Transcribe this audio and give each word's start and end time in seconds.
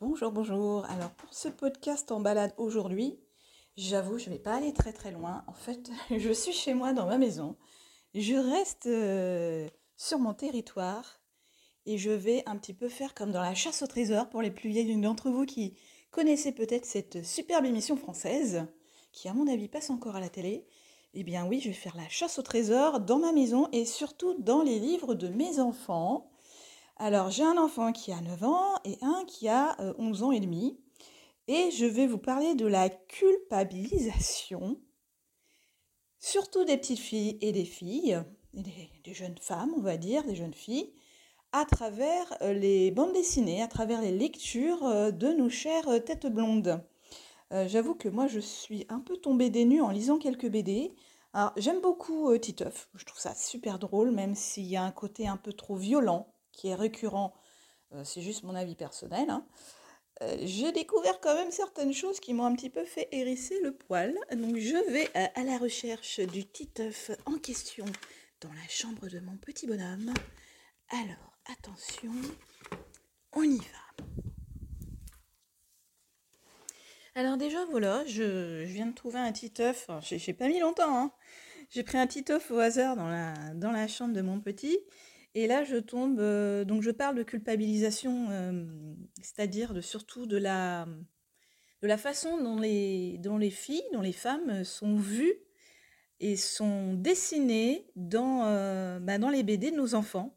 Bonjour, 0.00 0.32
bonjour. 0.32 0.86
Alors 0.86 1.10
pour 1.10 1.34
ce 1.34 1.48
podcast 1.48 2.10
en 2.10 2.20
balade 2.20 2.54
aujourd'hui, 2.56 3.20
j'avoue, 3.76 4.16
je 4.16 4.30
ne 4.30 4.34
vais 4.34 4.40
pas 4.40 4.54
aller 4.54 4.72
très 4.72 4.94
très 4.94 5.10
loin. 5.10 5.44
En 5.46 5.52
fait, 5.52 5.90
je 6.10 6.32
suis 6.32 6.54
chez 6.54 6.72
moi 6.72 6.94
dans 6.94 7.04
ma 7.04 7.18
maison. 7.18 7.58
Je 8.14 8.34
reste 8.34 8.86
euh, 8.86 9.68
sur 9.98 10.18
mon 10.18 10.32
territoire 10.32 11.20
et 11.84 11.98
je 11.98 12.10
vais 12.10 12.42
un 12.46 12.56
petit 12.56 12.72
peu 12.72 12.88
faire 12.88 13.12
comme 13.12 13.30
dans 13.30 13.42
la 13.42 13.54
chasse 13.54 13.82
au 13.82 13.86
trésor 13.86 14.30
pour 14.30 14.40
les 14.40 14.50
plus 14.50 14.70
vieilles 14.70 14.98
d'entre 14.98 15.28
vous 15.28 15.44
qui 15.44 15.76
connaissez 16.10 16.52
peut-être 16.52 16.86
cette 16.86 17.22
superbe 17.22 17.66
émission 17.66 17.98
française 17.98 18.64
qui 19.12 19.28
à 19.28 19.34
mon 19.34 19.48
avis 19.48 19.68
passe 19.68 19.90
encore 19.90 20.16
à 20.16 20.20
la 20.20 20.30
télé. 20.30 20.64
Eh 21.12 21.24
bien 21.24 21.46
oui, 21.46 21.60
je 21.60 21.68
vais 21.68 21.74
faire 21.74 21.96
la 21.98 22.08
chasse 22.08 22.38
au 22.38 22.42
trésor 22.42 23.00
dans 23.00 23.18
ma 23.18 23.32
maison 23.32 23.68
et 23.70 23.84
surtout 23.84 24.32
dans 24.38 24.62
les 24.62 24.78
livres 24.78 25.14
de 25.14 25.28
mes 25.28 25.60
enfants. 25.60 26.29
Alors 27.02 27.30
j'ai 27.30 27.44
un 27.44 27.56
enfant 27.56 27.92
qui 27.92 28.12
a 28.12 28.20
9 28.20 28.44
ans 28.44 28.74
et 28.84 28.98
un 29.00 29.24
qui 29.26 29.48
a 29.48 29.74
11 29.96 30.22
euh, 30.22 30.26
ans 30.26 30.32
et 30.32 30.40
demi. 30.40 30.78
Et 31.48 31.70
je 31.70 31.86
vais 31.86 32.06
vous 32.06 32.18
parler 32.18 32.54
de 32.54 32.66
la 32.66 32.90
culpabilisation, 32.90 34.78
surtout 36.18 36.66
des 36.66 36.76
petites 36.76 36.98
filles 36.98 37.38
et 37.40 37.52
des 37.52 37.64
filles, 37.64 38.22
des, 38.52 39.14
jeunes 39.14 39.38
femmes, 39.40 39.72
on 39.78 39.80
va 39.80 39.96
dire, 39.96 40.24
des 40.24 40.36
jeunes 40.36 40.52
filles, 40.52 40.92
à 41.52 41.64
travers 41.64 42.36
euh, 42.42 42.52
les 42.52 42.90
bandes 42.90 43.14
dessinées, 43.14 43.62
à 43.62 43.66
travers 43.66 44.02
les 44.02 44.12
lectures 44.12 44.84
euh, 44.84 45.10
de 45.10 45.28
nos 45.28 45.48
chères 45.48 46.04
têtes 46.04 46.26
blondes. 46.26 46.84
J'avoue 47.66 47.96
que 47.96 48.08
moi 48.08 48.28
je 48.28 48.38
suis 48.38 48.86
un 48.90 49.00
peu 49.00 49.16
tombée 49.16 49.50
des 49.50 49.64
nues 49.64 49.80
en 49.80 49.90
lisant 49.90 50.18
quelques 50.18 50.48
BD. 50.48 50.94
Alors 51.32 51.52
j'aime 51.56 51.80
beaucoup 51.80 52.36
Titeuf, 52.38 52.88
je 52.94 53.04
trouve 53.04 53.18
ça 53.18 53.34
super 53.34 53.78
drôle, 53.80 54.12
même 54.12 54.36
s'il 54.36 54.66
y 54.66 54.76
a 54.76 54.84
un 54.84 54.92
côté 54.92 55.26
un 55.26 55.36
peu 55.36 55.52
trop 55.52 55.74
violent 55.74 56.28
qui 56.60 56.68
est 56.68 56.74
récurrent, 56.74 57.32
c'est 58.04 58.20
juste 58.20 58.42
mon 58.42 58.54
avis 58.54 58.74
personnel. 58.74 59.30
Hein. 59.30 59.46
j'ai 60.42 60.72
découvert 60.72 61.18
quand 61.20 61.34
même 61.34 61.50
certaines 61.50 61.94
choses 61.94 62.20
qui 62.20 62.34
m'ont 62.34 62.44
un 62.44 62.54
petit 62.54 62.68
peu 62.68 62.84
fait 62.84 63.08
hérisser 63.12 63.58
le 63.62 63.72
poil. 63.72 64.14
Donc 64.32 64.58
je 64.58 64.76
vais 64.92 65.10
à 65.14 65.42
la 65.42 65.56
recherche 65.56 66.20
du 66.20 66.44
Titeuf 66.46 67.10
en 67.24 67.38
question 67.38 67.86
dans 68.42 68.52
la 68.52 68.68
chambre 68.68 69.08
de 69.08 69.20
mon 69.20 69.38
petit 69.38 69.66
bonhomme. 69.66 70.12
Alors, 70.90 71.38
attention, 71.46 72.12
on 73.32 73.42
y 73.42 73.58
va. 73.58 74.04
Alors 77.14 77.36
déjà, 77.36 77.64
voilà, 77.66 78.04
je, 78.06 78.64
viens 78.64 78.86
de 78.86 78.94
trouver 78.94 79.18
un 79.18 79.32
Titeuf. 79.32 79.88
J'ai 80.02 80.34
pas 80.34 80.48
mis 80.48 80.60
longtemps, 80.60 80.96
hein. 80.96 81.12
J'ai 81.70 81.84
pris 81.84 81.96
un 81.96 82.06
Titeuf 82.06 82.50
au 82.50 82.58
hasard 82.58 82.96
dans 82.96 83.08
la, 83.08 83.34
dans 83.54 83.70
la 83.70 83.88
chambre 83.88 84.12
de 84.12 84.20
mon 84.20 84.40
petit. 84.40 84.78
Et 85.34 85.46
là, 85.46 85.62
je 85.64 85.76
tombe, 85.76 86.18
euh, 86.18 86.64
donc 86.64 86.82
je 86.82 86.90
parle 86.90 87.16
de 87.16 87.22
culpabilisation, 87.22 88.28
euh, 88.30 88.64
c'est-à-dire 89.22 89.74
de, 89.74 89.80
surtout 89.80 90.26
de 90.26 90.36
la, 90.36 90.86
de 91.82 91.86
la 91.86 91.96
façon 91.96 92.42
dont 92.42 92.58
les, 92.58 93.18
dont 93.18 93.38
les 93.38 93.50
filles, 93.50 93.82
dont 93.92 94.00
les 94.00 94.12
femmes 94.12 94.64
sont 94.64 94.96
vues 94.96 95.34
et 96.18 96.36
sont 96.36 96.94
dessinées 96.94 97.86
dans, 97.94 98.44
euh, 98.46 98.98
bah, 98.98 99.18
dans 99.18 99.30
les 99.30 99.44
BD 99.44 99.70
de 99.70 99.76
nos 99.76 99.94
enfants. 99.94 100.36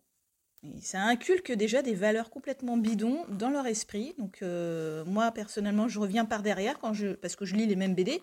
ça 0.80 1.02
inculque 1.02 1.52
déjà 1.52 1.81
des 1.81 1.95
valeurs 1.95 2.30
complètement 2.30 2.77
bidons 2.77 3.25
dans 3.30 3.49
leur 3.49 3.66
esprit. 3.66 4.14
Donc 4.19 4.44
moi, 5.08 5.31
personnellement, 5.31 5.88
je 5.88 5.99
reviens 5.99 6.25
par 6.25 6.44
derrière 6.44 6.77
quand 6.77 6.94
je, 6.94 7.14
parce 7.16 7.36
que 7.36 7.45
je 7.45 7.55
lis 7.55 7.66
les 7.66 7.75
mêmes 7.75 7.95
BD 7.95 8.21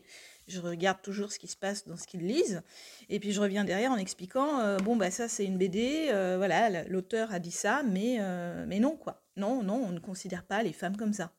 je 0.50 0.60
regarde 0.60 1.00
toujours 1.02 1.32
ce 1.32 1.38
qui 1.38 1.48
se 1.48 1.56
passe 1.56 1.86
dans 1.86 1.96
ce 1.96 2.06
qu'ils 2.06 2.26
lisent, 2.26 2.62
et 3.08 3.20
puis 3.20 3.32
je 3.32 3.40
reviens 3.40 3.64
derrière 3.64 3.92
en 3.92 3.96
expliquant, 3.96 4.60
euh, 4.60 4.78
bon, 4.78 4.96
bah 4.96 5.10
ça 5.10 5.28
c'est 5.28 5.44
une 5.44 5.58
BD, 5.58 6.08
euh, 6.10 6.36
voilà, 6.36 6.84
l'auteur 6.84 7.32
a 7.32 7.38
dit 7.38 7.50
ça, 7.50 7.82
mais, 7.82 8.18
euh, 8.20 8.64
mais 8.66 8.80
non, 8.80 8.96
quoi. 8.96 9.22
Non, 9.36 9.62
non, 9.62 9.76
on 9.76 9.92
ne 9.92 10.00
considère 10.00 10.44
pas 10.44 10.62
les 10.62 10.72
femmes 10.72 10.96
comme 10.96 11.12
ça. 11.12 11.32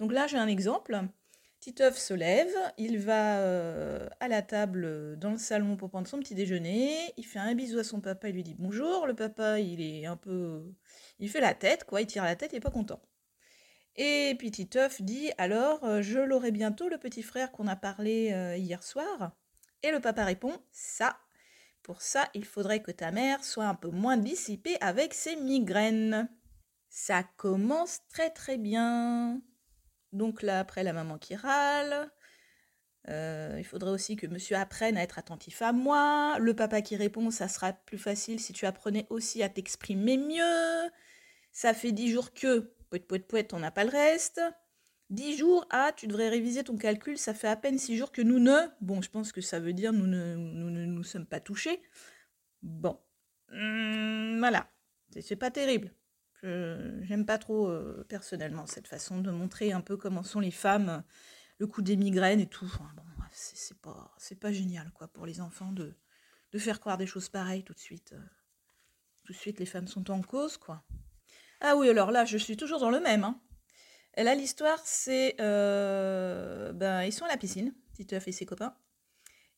Donc 0.00 0.12
là, 0.12 0.26
j'ai 0.26 0.38
un 0.38 0.46
exemple. 0.46 0.98
Titeuf 1.60 1.98
se 1.98 2.14
lève, 2.14 2.54
il 2.78 2.98
va 2.98 3.38
à 4.20 4.28
la 4.28 4.42
table 4.42 5.18
dans 5.18 5.32
le 5.32 5.38
salon 5.38 5.76
pour 5.76 5.90
prendre 5.90 6.06
son 6.06 6.20
petit 6.20 6.36
déjeuner, 6.36 6.96
il 7.16 7.24
fait 7.24 7.40
un 7.40 7.54
bisou 7.54 7.80
à 7.80 7.84
son 7.84 8.00
papa, 8.00 8.28
il 8.28 8.36
lui 8.36 8.44
dit 8.44 8.54
bonjour, 8.56 9.06
le 9.06 9.14
papa, 9.14 9.58
il 9.58 9.80
est 9.80 10.06
un 10.06 10.16
peu... 10.16 10.62
Il 11.18 11.28
fait 11.28 11.40
la 11.40 11.54
tête, 11.54 11.84
quoi, 11.84 12.00
il 12.00 12.06
tire 12.06 12.22
la 12.24 12.36
tête, 12.36 12.52
il 12.52 12.56
est 12.56 12.60
pas 12.60 12.70
content. 12.70 13.00
Et 14.00 14.36
puis 14.38 14.52
Titeuf 14.52 15.02
dit 15.02 15.32
alors 15.38 15.82
euh, 15.82 16.02
je 16.02 16.20
l'aurai 16.20 16.52
bientôt 16.52 16.88
le 16.88 16.98
petit 16.98 17.22
frère 17.22 17.50
qu'on 17.50 17.66
a 17.66 17.74
parlé 17.74 18.30
euh, 18.32 18.56
hier 18.56 18.82
soir. 18.84 19.32
Et 19.82 19.90
le 19.90 20.00
papa 20.00 20.24
répond 20.24 20.56
ça. 20.70 21.18
Pour 21.82 22.00
ça, 22.00 22.28
il 22.34 22.44
faudrait 22.44 22.80
que 22.80 22.92
ta 22.92 23.10
mère 23.10 23.44
soit 23.44 23.66
un 23.66 23.74
peu 23.74 23.88
moins 23.88 24.16
dissipée 24.16 24.76
avec 24.80 25.14
ses 25.14 25.34
migraines. 25.36 26.28
Ça 26.88 27.24
commence 27.36 28.00
très 28.08 28.30
très 28.30 28.56
bien. 28.56 29.40
Donc 30.12 30.42
là, 30.42 30.60
après 30.60 30.84
la 30.84 30.92
maman 30.92 31.18
qui 31.18 31.34
râle. 31.34 32.10
Euh, 33.08 33.56
il 33.58 33.64
faudrait 33.64 33.90
aussi 33.90 34.16
que 34.16 34.26
monsieur 34.26 34.56
apprenne 34.56 34.96
à 34.96 35.02
être 35.02 35.18
attentif 35.18 35.60
à 35.62 35.72
moi. 35.72 36.38
Le 36.38 36.54
papa 36.54 36.82
qui 36.82 36.94
répond, 36.94 37.30
ça 37.30 37.48
sera 37.48 37.72
plus 37.72 37.98
facile 37.98 38.38
si 38.38 38.52
tu 38.52 38.66
apprenais 38.66 39.06
aussi 39.10 39.42
à 39.42 39.48
t'exprimer 39.48 40.18
mieux. 40.18 40.90
Ça 41.52 41.74
fait 41.74 41.92
dix 41.92 42.10
jours 42.10 42.32
que 42.32 42.70
Poète, 42.90 43.06
poète, 43.06 43.26
poète, 43.26 43.54
on 43.54 43.58
n'a 43.58 43.70
pas 43.70 43.84
le 43.84 43.90
reste. 43.90 44.40
10 45.10 45.38
jours, 45.38 45.66
ah, 45.70 45.92
tu 45.96 46.06
devrais 46.06 46.28
réviser 46.28 46.64
ton 46.64 46.76
calcul, 46.76 47.16
ça 47.16 47.32
fait 47.32 47.48
à 47.48 47.56
peine 47.56 47.78
6 47.78 47.96
jours 47.96 48.12
que 48.12 48.20
nous 48.20 48.38
ne. 48.38 48.68
Bon, 48.80 49.00
je 49.00 49.10
pense 49.10 49.32
que 49.32 49.40
ça 49.40 49.58
veut 49.58 49.72
dire 49.72 49.92
nous 49.92 50.06
ne 50.06 50.36
nous, 50.36 50.70
ne, 50.70 50.84
nous 50.84 51.02
sommes 51.02 51.26
pas 51.26 51.40
touchés. 51.40 51.80
Bon. 52.62 53.00
Hum, 53.52 54.38
voilà. 54.38 54.70
C'est 55.20 55.36
pas 55.36 55.50
terrible. 55.50 55.92
J'aime 56.42 57.26
pas 57.26 57.38
trop, 57.38 57.68
euh, 57.68 58.04
personnellement, 58.08 58.66
cette 58.66 58.86
façon 58.86 59.20
de 59.20 59.30
montrer 59.30 59.72
un 59.72 59.80
peu 59.80 59.96
comment 59.96 60.22
sont 60.22 60.40
les 60.40 60.52
femmes, 60.52 61.02
le 61.58 61.66
coup 61.66 61.82
des 61.82 61.96
migraines 61.96 62.40
et 62.40 62.46
tout. 62.46 62.70
bon, 62.94 63.02
c'est 63.32 63.78
pas, 63.78 64.14
pas 64.40 64.52
génial, 64.52 64.90
quoi, 64.92 65.08
pour 65.08 65.26
les 65.26 65.40
enfants 65.40 65.72
de, 65.72 65.94
de 66.52 66.58
faire 66.58 66.80
croire 66.80 66.98
des 66.98 67.06
choses 67.06 67.28
pareilles 67.28 67.64
tout 67.64 67.74
de 67.74 67.78
suite. 67.78 68.12
Euh. 68.12 68.20
Tout 69.24 69.32
de 69.32 69.38
suite, 69.38 69.58
les 69.58 69.66
femmes 69.66 69.88
sont 69.88 70.10
en 70.10 70.22
cause, 70.22 70.56
quoi. 70.56 70.84
Ah 71.60 71.76
oui, 71.76 71.88
alors 71.88 72.10
là, 72.10 72.24
je 72.24 72.36
suis 72.36 72.56
toujours 72.56 72.80
dans 72.80 72.90
le 72.90 73.00
même. 73.00 73.24
Hein. 73.24 73.40
Là, 74.16 74.34
l'histoire, 74.34 74.80
c'est. 74.84 75.36
Euh, 75.40 76.72
ben, 76.72 77.02
ils 77.02 77.12
sont 77.12 77.24
à 77.24 77.28
la 77.28 77.36
piscine, 77.36 77.74
Titeuf 77.94 78.26
et 78.28 78.32
ses 78.32 78.46
copains. 78.46 78.74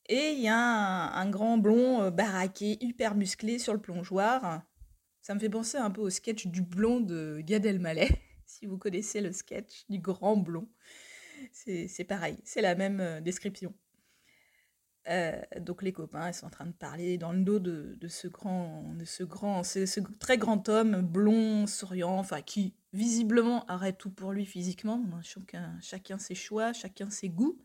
Et 0.08 0.32
il 0.32 0.40
y 0.40 0.48
a 0.48 0.56
un, 0.56 1.30
grand 1.30 1.56
blond 1.56 2.02
euh, 2.02 2.10
baraqué, 2.10 2.78
hyper 2.80 3.14
musclé 3.14 3.58
sur 3.58 3.72
le 3.72 3.80
plongeoir. 3.80 4.62
Ça 5.22 5.34
me 5.34 5.40
fait 5.40 5.48
penser 5.48 5.78
un 5.78 5.90
peu 5.90 6.00
au 6.00 6.10
sketch 6.10 6.46
du 6.46 6.62
blond 6.62 7.00
de 7.00 7.40
Gad 7.42 7.64
Elmaleh, 7.64 8.08
si 8.46 8.66
vous 8.66 8.78
connaissez 8.78 9.20
le 9.20 9.32
sketch 9.32 9.84
du 9.88 9.98
grand 9.98 10.36
blond. 10.36 10.68
C'est 11.52 12.04
pareil, 12.04 12.36
c'est 12.44 12.60
la 12.60 12.74
même 12.74 13.00
euh, 13.00 13.20
description. 13.20 13.72
Euh, 15.08 15.40
donc 15.58 15.82
les 15.82 15.92
copains, 15.92 16.28
ils 16.28 16.34
sont 16.34 16.46
en 16.46 16.50
train 16.50 16.66
de 16.66 16.72
parler 16.72 17.16
dans 17.16 17.32
le 17.32 17.40
dos 17.40 17.58
de, 17.58 17.96
ce 18.08 18.28
grand, 18.28 18.94
de 18.94 19.04
ce 19.04 19.22
grand, 19.22 19.62
ce, 19.62 20.00
très 20.18 20.36
grand 20.36 20.68
homme 20.68 21.00
blond, 21.00 21.66
souriant, 21.66 22.18
enfin 22.18 22.42
qui 22.42 22.74
visiblement 22.92 23.64
arrête 23.66 23.98
tout 23.98 24.10
pour 24.10 24.32
lui 24.32 24.44
physiquement. 24.44 25.02
Chacun, 25.80 26.18
ses 26.18 26.34
choix, 26.34 26.72
chacun 26.72 27.08
ses 27.10 27.28
goûts. 27.28 27.58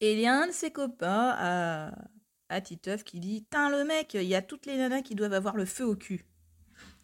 Et 0.00 0.14
il 0.14 0.20
y 0.20 0.26
a 0.26 0.34
un 0.34 0.46
de 0.46 0.52
ses 0.52 0.70
copains 0.70 1.34
à, 1.36 1.92
à 2.48 2.60
Titeuf 2.60 3.04
qui 3.04 3.20
dit 3.20 3.44
Tain 3.50 3.68
le 3.70 3.84
mec, 3.84 4.14
il 4.14 4.22
y 4.22 4.34
a 4.34 4.42
toutes 4.42 4.66
les 4.66 4.76
nanas 4.76 5.02
qui 5.02 5.14
doivent 5.14 5.34
avoir 5.34 5.56
le 5.56 5.66
feu 5.66 5.84
au 5.84 5.96
cul. 5.96 6.24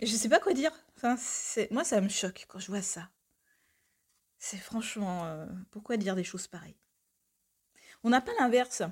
Et 0.00 0.06
je 0.06 0.16
sais 0.16 0.28
pas 0.28 0.40
quoi 0.40 0.54
dire. 0.54 0.72
Enfin, 0.96 1.16
moi 1.70 1.84
ça 1.84 2.00
me 2.00 2.08
choque 2.08 2.46
quand 2.48 2.58
je 2.58 2.68
vois 2.68 2.82
ça. 2.82 3.10
C'est 4.38 4.58
franchement, 4.58 5.24
euh, 5.26 5.46
pourquoi 5.70 5.96
dire 5.96 6.16
des 6.16 6.24
choses 6.24 6.48
pareilles? 6.48 6.76
On 8.02 8.10
n'a 8.10 8.20
pas 8.20 8.32
l'inverse. 8.38 8.82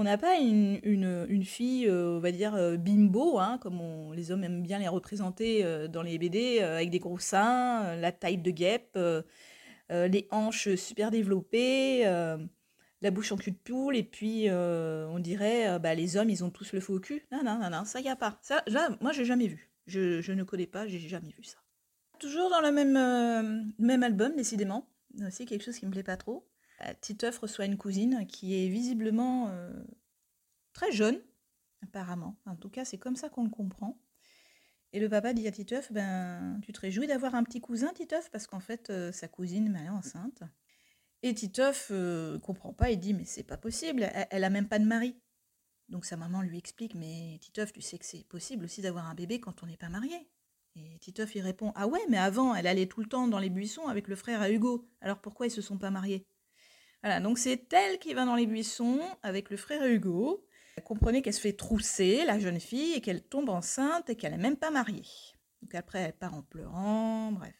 On 0.00 0.04
n'a 0.04 0.16
pas 0.16 0.36
une, 0.36 0.78
une, 0.84 1.42
fille, 1.42 1.88
euh, 1.88 2.18
on 2.18 2.20
va 2.20 2.30
dire, 2.30 2.54
euh, 2.54 2.76
bimbo, 2.76 3.40
hein, 3.40 3.58
comme 3.60 3.80
on, 3.80 4.12
les 4.12 4.30
hommes 4.30 4.44
aiment 4.44 4.62
bien 4.62 4.78
les 4.78 4.86
représenter 4.86 5.64
euh, 5.64 5.88
dans 5.88 6.02
les 6.02 6.18
BD, 6.18 6.60
avec 6.60 6.90
des 6.90 7.00
gros 7.00 7.18
seins, 7.18 7.96
la 7.96 8.12
taille 8.12 8.38
de 8.38 8.52
guêpe, 8.52 8.96
les 9.90 10.28
hanches 10.30 10.76
super 10.76 11.10
développées, 11.10 12.04
la 12.04 13.10
bouche 13.10 13.32
en 13.32 13.36
cul 13.36 13.50
de 13.50 13.56
poule, 13.56 13.96
et 13.96 14.04
puis 14.04 14.48
on 14.48 15.18
dirait, 15.18 15.80
bah, 15.80 15.96
les 15.96 16.16
hommes, 16.16 16.30
ils 16.30 16.44
ont 16.44 16.50
tous 16.50 16.72
le 16.72 16.78
faux 16.78 16.94
au 16.94 17.00
cul. 17.00 17.26
Non, 17.32 17.42
non, 17.42 17.58
non, 17.58 17.68
non, 17.68 17.84
ça 17.84 18.00
y 18.00 18.08
a 18.08 18.14
pas. 18.14 18.38
Ça, 18.40 18.62
là, 18.68 18.96
moi, 19.00 19.10
j'ai 19.10 19.24
jamais 19.24 19.48
vu. 19.48 19.68
Je, 19.88 20.20
je, 20.20 20.30
ne 20.30 20.44
connais 20.44 20.68
pas, 20.68 20.86
j'ai 20.86 21.00
jamais 21.00 21.34
vu 21.36 21.42
ça. 21.42 21.58
Toujours 22.20 22.50
dans 22.50 22.60
le 22.60 22.70
même, 22.70 23.72
même 23.80 24.02
album, 24.04 24.36
décidément. 24.36 24.88
C'est 25.30 25.44
quelque 25.44 25.64
chose 25.64 25.76
qui 25.76 25.86
me 25.86 25.90
plaît 25.90 26.04
pas 26.04 26.16
trop. 26.16 26.46
Euh, 26.82 26.92
Titeuf 27.00 27.38
reçoit 27.38 27.64
une 27.64 27.76
cousine 27.76 28.26
qui 28.26 28.54
est 28.54 28.68
visiblement 28.68 29.48
euh, 29.48 29.72
très 30.72 30.92
jeune, 30.92 31.20
apparemment. 31.82 32.36
En 32.46 32.56
tout 32.56 32.68
cas, 32.68 32.84
c'est 32.84 32.98
comme 32.98 33.16
ça 33.16 33.28
qu'on 33.28 33.44
le 33.44 33.50
comprend. 33.50 34.00
Et 34.92 35.00
le 35.00 35.08
papa 35.08 35.34
dit 35.34 35.46
à 35.46 35.50
Titeuf, 35.50 35.92
ben, 35.92 36.60
tu 36.62 36.72
te 36.72 36.80
réjouis 36.80 37.06
d'avoir 37.06 37.34
un 37.34 37.44
petit 37.44 37.60
cousin, 37.60 37.92
Titeuf, 37.92 38.30
parce 38.30 38.46
qu'en 38.46 38.60
fait, 38.60 38.90
euh, 38.90 39.12
sa 39.12 39.28
cousine 39.28 39.76
est 39.76 39.90
enceinte. 39.90 40.42
Et 41.22 41.34
Titeuf 41.34 41.90
ne 41.90 42.38
comprend 42.38 42.72
pas 42.72 42.90
et 42.90 42.96
dit, 42.96 43.12
mais 43.12 43.24
c'est 43.24 43.42
pas 43.42 43.56
possible, 43.56 44.08
elle, 44.30 44.44
a 44.44 44.50
même 44.50 44.68
pas 44.68 44.78
de 44.78 44.84
mari. 44.84 45.16
Donc 45.88 46.04
sa 46.04 46.16
maman 46.16 46.42
lui 46.42 46.58
explique, 46.58 46.94
mais 46.94 47.38
Titeuf, 47.40 47.72
tu 47.72 47.80
sais 47.80 47.98
que 47.98 48.04
c'est 48.04 48.24
possible 48.28 48.64
aussi 48.64 48.82
d'avoir 48.82 49.06
un 49.06 49.14
bébé 49.14 49.40
quand 49.40 49.62
on 49.62 49.66
n'est 49.66 49.76
pas 49.76 49.88
marié. 49.88 50.28
Et 50.76 50.98
Titeuf 51.00 51.34
il 51.34 51.40
répond 51.40 51.72
Ah 51.74 51.88
ouais, 51.88 52.00
mais 52.08 52.18
avant, 52.18 52.54
elle 52.54 52.68
allait 52.68 52.86
tout 52.86 53.00
le 53.00 53.08
temps 53.08 53.26
dans 53.26 53.40
les 53.40 53.50
buissons 53.50 53.88
avec 53.88 54.06
le 54.06 54.14
frère 54.14 54.40
à 54.40 54.50
Hugo. 54.50 54.88
Alors 55.00 55.20
pourquoi 55.20 55.46
ils 55.46 55.50
se 55.50 55.62
sont 55.62 55.78
pas 55.78 55.90
mariés? 55.90 56.24
Voilà, 57.02 57.20
donc 57.20 57.38
c'est 57.38 57.72
elle 57.72 57.98
qui 57.98 58.14
va 58.14 58.24
dans 58.24 58.34
les 58.34 58.46
buissons 58.46 59.00
avec 59.22 59.50
le 59.50 59.56
frère 59.56 59.84
Hugo. 59.86 60.44
Comprenez 60.84 61.22
qu'elle 61.22 61.34
se 61.34 61.40
fait 61.40 61.52
trousser, 61.52 62.24
la 62.24 62.38
jeune 62.38 62.60
fille, 62.60 62.94
et 62.94 63.00
qu'elle 63.00 63.22
tombe 63.22 63.48
enceinte 63.48 64.10
et 64.10 64.16
qu'elle 64.16 64.32
n'est 64.32 64.38
même 64.38 64.56
pas 64.56 64.70
mariée. 64.70 65.04
Donc 65.62 65.74
après, 65.74 66.00
elle 66.00 66.12
part 66.12 66.34
en 66.34 66.42
pleurant, 66.42 67.32
bref. 67.32 67.54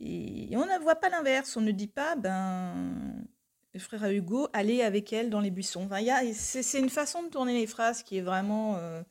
Et 0.00 0.50
on 0.54 0.66
ne 0.66 0.82
voit 0.82 0.96
pas 0.96 1.08
l'inverse, 1.08 1.56
on 1.56 1.60
ne 1.60 1.70
dit 1.70 1.86
pas, 1.86 2.16
ben, 2.16 3.24
le 3.72 3.80
frère 3.80 4.10
Hugo, 4.10 4.48
allez 4.52 4.82
avec 4.82 5.12
elle 5.12 5.30
dans 5.30 5.40
les 5.40 5.50
buissons. 5.50 5.88
c'est 6.34 6.78
une 6.78 6.90
façon 6.90 7.22
de 7.22 7.28
tourner 7.28 7.54
les 7.58 7.66
phrases 7.66 8.02
qui 8.02 8.18
est 8.18 8.22
vraiment... 8.22 8.76
Euh, 8.76 9.02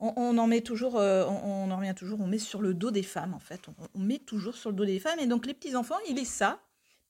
on, 0.00 0.36
en 0.36 0.46
met 0.48 0.62
toujours, 0.62 0.96
euh, 0.98 1.24
on, 1.26 1.70
en 1.70 1.76
revient 1.76 1.94
toujours, 1.94 2.20
on 2.20 2.26
met 2.26 2.38
sur 2.38 2.60
le 2.60 2.74
dos 2.74 2.90
des 2.90 3.04
femmes 3.04 3.34
en 3.34 3.38
fait. 3.38 3.60
On, 3.94 4.00
met 4.00 4.18
toujours 4.18 4.56
sur 4.56 4.70
le 4.70 4.76
dos 4.76 4.84
des 4.84 4.98
femmes. 4.98 5.20
Et 5.20 5.26
donc 5.26 5.46
les 5.46 5.54
petits 5.54 5.76
enfants, 5.76 5.98
ils 6.08 6.16
lisent 6.16 6.28
ça. 6.32 6.60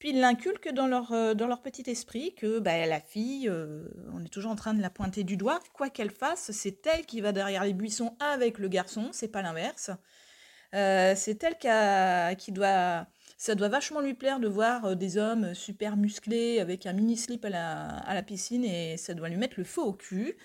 Puis 0.02 0.10
ils 0.10 0.18
l'inculquent 0.18 0.72
dans 0.72 0.88
leur, 0.88 1.12
euh, 1.12 1.34
dans 1.34 1.46
leur 1.46 1.62
petit 1.62 1.88
esprit 1.88 2.34
que 2.34 2.58
bah, 2.58 2.86
la 2.86 2.98
fille, 2.98 3.48
on 4.12 4.24
est 4.24 4.28
toujours 4.28 4.50
en 4.50 4.56
train 4.56 4.74
de 4.74 4.82
la 4.82 4.90
pointer 4.90 5.22
du 5.22 5.36
doigt. 5.36 5.60
Quoi 5.72 5.90
qu'elle 5.90 6.10
fasse, 6.10 6.50
c'est 6.50 6.84
elle 6.88 7.06
qui 7.06 7.20
va 7.20 7.30
derrière 7.30 7.62
les 7.62 7.72
buissons 7.72 8.16
avec 8.18 8.58
le 8.58 8.66
garçon, 8.66 9.10
c'est 9.12 9.28
pas 9.28 9.42
l'inverse. 9.42 9.90
c'est 10.72 11.44
elle 11.44 12.36
qui 12.36 12.50
doit 12.50 13.06
ça 13.42 13.56
doit 13.56 13.68
vachement 13.68 14.00
lui 14.00 14.14
plaire 14.14 14.38
de 14.38 14.46
voir 14.46 14.84
euh, 14.84 14.94
des 14.94 15.18
hommes 15.18 15.52
super 15.52 15.96
musclés 15.96 16.60
avec 16.60 16.86
un 16.86 16.92
mini 16.92 17.16
slip 17.16 17.44
à 17.44 17.50
la, 17.50 18.22
piscine 18.22 18.64
et 18.64 18.96
ça 18.96 19.14
doit 19.14 19.28
lui 19.28 19.36
mettre 19.36 19.54
le 19.56 19.64
feu 19.64 19.82
au 19.82 19.92
cul. 19.92 20.36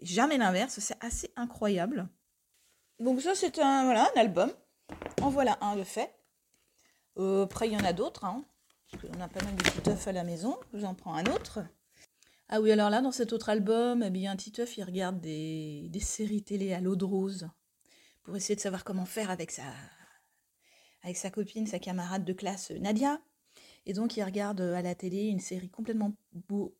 Jamais 0.00 0.36
l'inverse, 0.36 0.80
c'est 0.80 0.96
assez 1.00 1.32
incroyable. 1.36 2.08
Donc 2.98 3.20
ça 3.20 3.36
c'est 3.36 3.60
un, 3.60 3.84
voilà, 3.84 4.10
un 4.16 4.20
album. 4.20 4.52
En 5.22 5.30
voilà 5.30 5.58
un 5.60 5.76
de 5.76 5.84
fait. 5.84 6.12
Euh, 7.18 7.44
après 7.44 7.68
il 7.68 7.74
y 7.74 7.76
en 7.76 7.84
a 7.84 7.92
d'autres. 7.92 8.24
Hein, 8.24 8.44
qu'on 8.98 9.20
a 9.20 9.28
pas 9.28 9.44
mal 9.44 9.54
de 9.56 9.62
titeuf 9.62 10.08
à 10.08 10.12
la 10.12 10.24
maison. 10.24 10.58
J'en 10.74 10.94
prends 10.94 11.14
un 11.14 11.24
autre. 11.26 11.60
Ah 12.48 12.60
oui, 12.60 12.72
alors 12.72 12.90
là, 12.90 13.00
dans 13.00 13.12
cet 13.12 13.32
autre 13.32 13.48
album, 13.48 14.02
eh 14.02 14.10
bien, 14.10 14.34
Titeuf, 14.34 14.76
il 14.76 14.82
regarde 14.82 15.20
des, 15.20 15.90
séries 16.00 16.42
télé 16.42 16.72
à 16.72 16.80
l'eau 16.80 16.96
de 16.96 17.04
rose 17.04 17.48
pour 18.24 18.36
essayer 18.36 18.56
de 18.56 18.60
savoir 18.60 18.82
comment 18.82 19.04
faire 19.04 19.30
avec 19.30 19.52
sa, 19.52 19.62
avec 21.02 21.16
sa 21.16 21.30
copine, 21.30 21.66
sa 21.66 21.78
camarade 21.78 22.24
de 22.24 22.32
classe 22.32 22.72
Nadia. 22.72 23.20
Et 23.86 23.92
donc 23.92 24.16
il 24.16 24.22
regarde 24.22 24.60
euh, 24.60 24.74
à 24.74 24.82
la 24.82 24.94
télé 24.94 25.28
une 25.28 25.40
série 25.40 25.70
complètement 25.70 26.12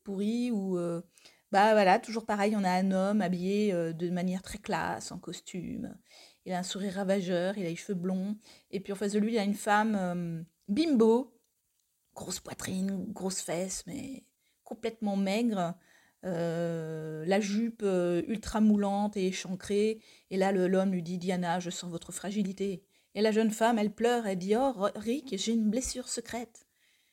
pourrie 0.04 0.50
où, 0.50 0.76
euh, 0.76 1.00
bah 1.50 1.72
voilà, 1.72 1.98
toujours 1.98 2.26
pareil, 2.26 2.54
on 2.56 2.64
a 2.64 2.70
un 2.70 2.90
homme 2.90 3.22
habillé 3.22 3.72
euh, 3.72 3.92
de 3.92 4.10
manière 4.10 4.42
très 4.42 4.58
classe, 4.58 5.10
en 5.12 5.18
costume. 5.18 5.96
Il 6.44 6.52
a 6.52 6.58
un 6.58 6.62
sourire 6.62 6.94
ravageur, 6.94 7.56
il 7.56 7.64
a 7.64 7.68
les 7.68 7.76
cheveux 7.76 7.98
blonds. 7.98 8.36
Et 8.70 8.80
puis 8.80 8.92
en 8.92 8.96
face 8.96 9.12
de 9.12 9.18
lui, 9.18 9.34
il 9.34 9.38
a 9.38 9.44
une 9.44 9.54
femme 9.54 10.44
bimbo, 10.68 11.32
grosse 12.20 12.40
poitrine, 12.40 13.06
grosse 13.12 13.40
fesse, 13.40 13.82
mais 13.86 14.24
complètement 14.64 15.16
maigre. 15.16 15.74
la 16.22 17.40
jupe 17.40 17.82
ultra 17.82 18.60
moulante 18.60 19.16
et 19.16 19.26
échancrée. 19.28 20.00
Et 20.30 20.36
là, 20.36 20.52
l'homme 20.52 20.92
lui 20.92 21.02
dit 21.02 21.18
Diana, 21.18 21.60
je 21.60 21.70
sens 21.70 21.90
votre 21.90 22.12
fragilité. 22.12 22.84
Et 23.14 23.22
la 23.22 23.32
jeune 23.32 23.50
femme, 23.50 23.78
elle 23.78 23.92
pleure, 23.92 24.26
elle 24.26 24.38
dit 24.38 24.54
Oh, 24.56 24.72
Rick, 24.94 25.34
j'ai 25.36 25.52
une 25.52 25.70
blessure 25.70 26.08
secrète. 26.08 26.66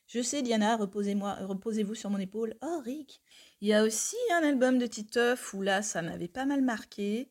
Je 0.08 0.22
sais, 0.22 0.42
Diana, 0.42 0.78
reposez-moi, 0.78 1.38
reposez-vous 1.42 1.96
sur 1.96 2.10
mon 2.10 2.20
épaule. 2.20 2.56
Oh, 2.62 2.80
Rick. 2.84 3.22
Il 3.62 3.68
y 3.68 3.74
a 3.74 3.84
aussi 3.84 4.16
un 4.34 4.44
album 4.44 4.78
de 4.78 4.86
Titeuf 4.86 5.54
où 5.54 5.62
là, 5.62 5.82
ça 5.82 6.02
m'avait 6.02 6.28
pas 6.28 6.46
mal 6.46 6.62
marqué. 6.62 7.30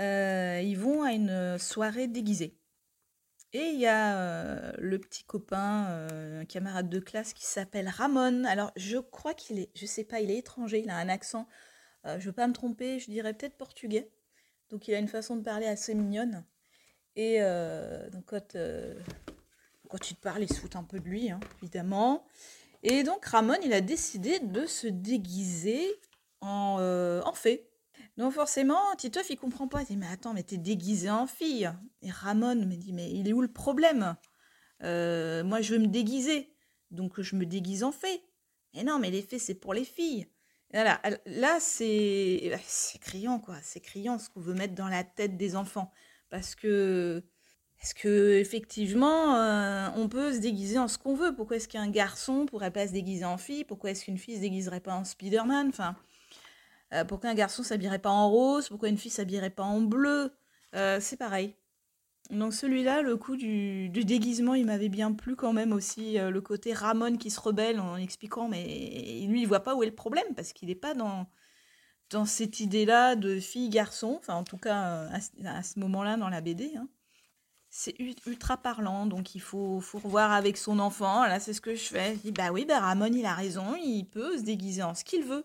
Euh, 0.00 0.60
ils 0.62 0.78
vont 0.78 1.02
à 1.02 1.12
une 1.12 1.58
soirée 1.58 2.08
déguisée. 2.08 2.58
Et 3.54 3.68
il 3.68 3.80
y 3.80 3.86
a 3.86 4.18
euh, 4.18 4.72
le 4.78 4.98
petit 4.98 5.24
copain, 5.24 5.86
euh, 5.88 6.42
un 6.42 6.44
camarade 6.44 6.90
de 6.90 6.98
classe 6.98 7.32
qui 7.32 7.46
s'appelle 7.46 7.88
Ramon. 7.88 8.44
Alors, 8.44 8.72
je 8.76 8.98
crois 8.98 9.32
qu'il 9.32 9.58
est, 9.58 9.70
je 9.74 9.86
sais 9.86 10.04
pas, 10.04 10.20
il 10.20 10.30
est 10.30 10.38
étranger, 10.38 10.82
il 10.84 10.90
a 10.90 10.96
un 10.96 11.08
accent. 11.08 11.48
je 12.04 12.18
veux 12.18 12.32
pas 12.32 12.46
me 12.46 12.52
tromper, 12.52 12.98
je 12.98 13.10
dirais 13.10 13.32
peut-être 13.32 13.56
portugais. 13.56 14.10
Donc, 14.70 14.88
il 14.88 14.94
a 14.94 14.98
une 14.98 15.08
façon 15.08 15.36
de 15.36 15.42
parler 15.42 15.66
assez 15.66 15.94
mignonne. 15.94 16.44
Et 17.16 17.36
euh, 17.40 18.08
donc, 18.10 18.24
quand, 18.26 18.56
euh, 18.56 18.94
quand 19.88 20.10
il 20.10 20.16
te 20.16 20.20
parle, 20.20 20.42
il 20.42 20.52
se 20.52 20.58
fout 20.58 20.74
un 20.76 20.82
peu 20.82 20.98
de 20.98 21.08
lui, 21.08 21.30
hein, 21.30 21.40
évidemment. 21.62 22.26
Et 22.82 23.02
donc, 23.02 23.24
Ramon, 23.24 23.56
il 23.64 23.72
a 23.72 23.80
décidé 23.80 24.40
de 24.40 24.66
se 24.66 24.86
déguiser 24.86 25.86
en, 26.40 26.78
euh, 26.80 27.22
en 27.22 27.32
fée. 27.32 27.68
Donc, 28.16 28.32
forcément, 28.32 28.94
Titeuf, 28.96 29.30
il 29.30 29.36
comprend 29.36 29.68
pas. 29.68 29.82
Il 29.82 29.86
dit 29.86 29.96
Mais 29.96 30.06
attends, 30.06 30.34
mais 30.34 30.42
t'es 30.42 30.56
déguisé 30.56 31.10
en 31.10 31.26
fille. 31.26 31.70
Et 32.02 32.10
Ramon 32.10 32.54
me 32.54 32.76
dit 32.76 32.92
Mais 32.92 33.10
il 33.10 33.28
est 33.28 33.32
où 33.32 33.42
le 33.42 33.52
problème? 33.52 34.16
Moi, 34.80 35.60
je 35.60 35.74
veux 35.74 35.80
me 35.80 35.88
déguiser. 35.88 36.54
Donc, 36.90 37.20
je 37.20 37.36
me 37.36 37.46
déguise 37.46 37.82
en 37.84 37.92
fée. 37.92 38.22
Et 38.74 38.84
non, 38.84 38.98
mais 38.98 39.10
les 39.10 39.22
fées, 39.22 39.38
c'est 39.38 39.54
pour 39.54 39.74
les 39.74 39.84
filles. 39.84 40.26
Voilà, 40.72 41.00
là, 41.26 41.58
c'est 41.60 42.58
criant, 43.00 43.38
quoi. 43.38 43.56
C'est 43.62 43.80
criant 43.80 44.18
ce 44.18 44.28
qu'on 44.28 44.40
veut 44.40 44.54
mettre 44.54 44.74
dans 44.74 44.88
la 44.88 45.04
tête 45.04 45.36
des 45.36 45.54
enfants. 45.54 45.92
Parce 46.30 46.56
que, 46.56 47.22
est-ce 47.80 47.94
que 47.94 48.38
effectivement, 48.38 49.36
euh, 49.36 49.88
on 49.96 50.08
peut 50.08 50.32
se 50.32 50.38
déguiser 50.38 50.78
en 50.78 50.88
ce 50.88 50.98
qu'on 50.98 51.14
veut? 51.14 51.34
Pourquoi 51.34 51.56
est-ce 51.56 51.68
qu'un 51.68 51.88
garçon 51.90 52.46
pourrait 52.46 52.72
pas 52.72 52.88
se 52.88 52.92
déguiser 52.92 53.24
en 53.24 53.38
fille? 53.38 53.64
Pourquoi 53.64 53.90
est-ce 53.90 54.04
qu'une 54.04 54.18
fille 54.18 54.36
se 54.36 54.40
déguiserait 54.40 54.80
pas 54.80 54.94
en 54.94 55.04
Spider-Man? 55.04 55.70
Euh, 56.94 57.04
pourquoi 57.04 57.30
un 57.30 57.34
garçon 57.34 57.62
s'habillerait 57.62 57.98
pas 57.98 58.10
en 58.10 58.30
rose? 58.30 58.68
Pourquoi 58.68 58.88
une 58.88 58.98
fille 58.98 59.10
s'habillerait 59.10 59.50
pas 59.50 59.62
en 59.62 59.80
bleu? 59.80 60.32
Euh, 60.74 60.98
C'est 61.00 61.16
pareil. 61.16 61.54
Donc 62.30 62.54
celui-là, 62.54 63.02
le 63.02 63.16
coup 63.16 63.36
du, 63.36 63.90
déguisement, 63.90 64.54
il 64.54 64.64
m'avait 64.64 64.88
bien 64.88 65.12
plu 65.12 65.36
quand 65.36 65.52
même 65.52 65.72
aussi. 65.72 66.16
le 66.16 66.40
côté 66.40 66.72
Ramon 66.72 67.18
qui 67.18 67.30
se 67.30 67.38
rebelle 67.38 67.78
en 67.78 67.96
expliquant, 67.96 68.48
mais 68.48 68.64
lui, 69.28 69.42
il 69.42 69.46
voit 69.46 69.60
pas 69.60 69.74
où 69.74 69.82
est 69.82 69.86
le 69.86 69.94
problème 69.94 70.34
parce 70.34 70.54
qu'il 70.54 70.68
n'est 70.68 70.74
pas 70.74 70.94
dans 70.94 71.26
dans 72.10 72.24
cette 72.26 72.60
idée-là 72.60 73.16
de 73.16 73.40
fille-garçon, 73.40 74.16
enfin 74.20 74.34
en 74.34 74.44
tout 74.44 74.58
cas 74.58 75.08
à, 75.44 75.62
ce 75.62 75.78
moment-là 75.80 76.16
dans 76.16 76.28
la 76.28 76.40
BD. 76.40 76.72
Hein. 76.76 76.88
C'est 77.70 77.96
ultra 77.98 78.56
parlant, 78.56 79.06
donc 79.06 79.34
il 79.34 79.40
faut, 79.40 79.82
revoir 79.94 80.30
avec 80.30 80.56
son 80.56 80.78
enfant. 80.78 81.26
Là, 81.26 81.40
c'est 81.40 81.52
ce 81.52 81.60
que 81.60 81.74
je 81.74 81.82
fais. 81.82 82.16
Je 82.24 82.30
bah 82.30 82.52
oui, 82.52 82.64
bah 82.64 82.78
Ramon, 82.78 83.12
il 83.12 83.26
a 83.26 83.34
raison, 83.34 83.74
il 83.74 84.04
peut 84.04 84.38
se 84.38 84.42
déguiser 84.42 84.84
en 84.84 84.94
ce 84.94 85.02
qu'il 85.02 85.24
veut. 85.24 85.44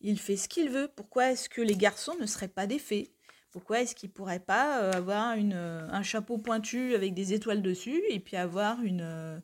Il 0.00 0.18
fait 0.18 0.36
ce 0.36 0.48
qu'il 0.48 0.70
veut. 0.70 0.88
Pourquoi 0.88 1.32
est-ce 1.32 1.48
que 1.48 1.60
les 1.60 1.76
garçons 1.76 2.14
ne 2.18 2.26
seraient 2.26 2.48
pas 2.48 2.66
des 2.66 2.78
fées? 2.78 3.12
Pourquoi 3.50 3.80
est-ce 3.80 3.94
qu'ils 3.94 4.10
ne 4.10 4.14
pourraient 4.14 4.40
pas 4.40 4.82
euh, 4.82 4.92
avoir 4.92 5.34
une, 5.34 5.54
euh, 5.54 5.86
un 5.90 6.02
chapeau 6.02 6.38
pointu 6.38 6.94
avec 6.94 7.14
des 7.14 7.32
étoiles 7.32 7.62
dessus 7.62 8.02
et 8.08 8.20
puis 8.20 8.36
avoir 8.36 8.80
une, 8.82 9.02
euh, 9.02 9.40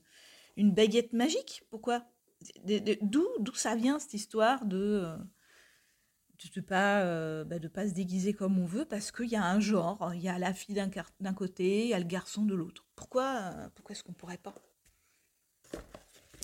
une 0.56 0.72
baguette 0.72 1.12
magique? 1.12 1.64
Pourquoi? 1.70 2.04
D'où 3.02 3.54
ça 3.54 3.74
vient 3.74 3.98
cette 3.98 4.14
histoire 4.14 4.64
de 4.66 5.16
de 6.38 6.60
ne 6.60 6.60
pas, 6.60 7.44
bah, 7.44 7.56
pas 7.72 7.88
se 7.88 7.94
déguiser 7.94 8.34
comme 8.34 8.58
on 8.58 8.66
veut 8.66 8.84
parce 8.84 9.10
qu'il 9.10 9.30
y 9.30 9.36
a 9.36 9.42
un 9.42 9.58
genre, 9.58 10.12
il 10.14 10.20
y 10.20 10.28
a 10.28 10.38
la 10.38 10.52
fille 10.52 10.74
d'un 10.74 11.32
côté, 11.32 11.84
il 11.84 11.88
y 11.88 11.94
a 11.94 11.98
le 11.98 12.04
garçon 12.04 12.42
de 12.42 12.54
l'autre? 12.54 12.84
Pourquoi, 12.94 13.54
pourquoi 13.74 13.94
est-ce 13.94 14.04
qu'on 14.04 14.12
pourrait 14.12 14.36
pas? 14.36 14.54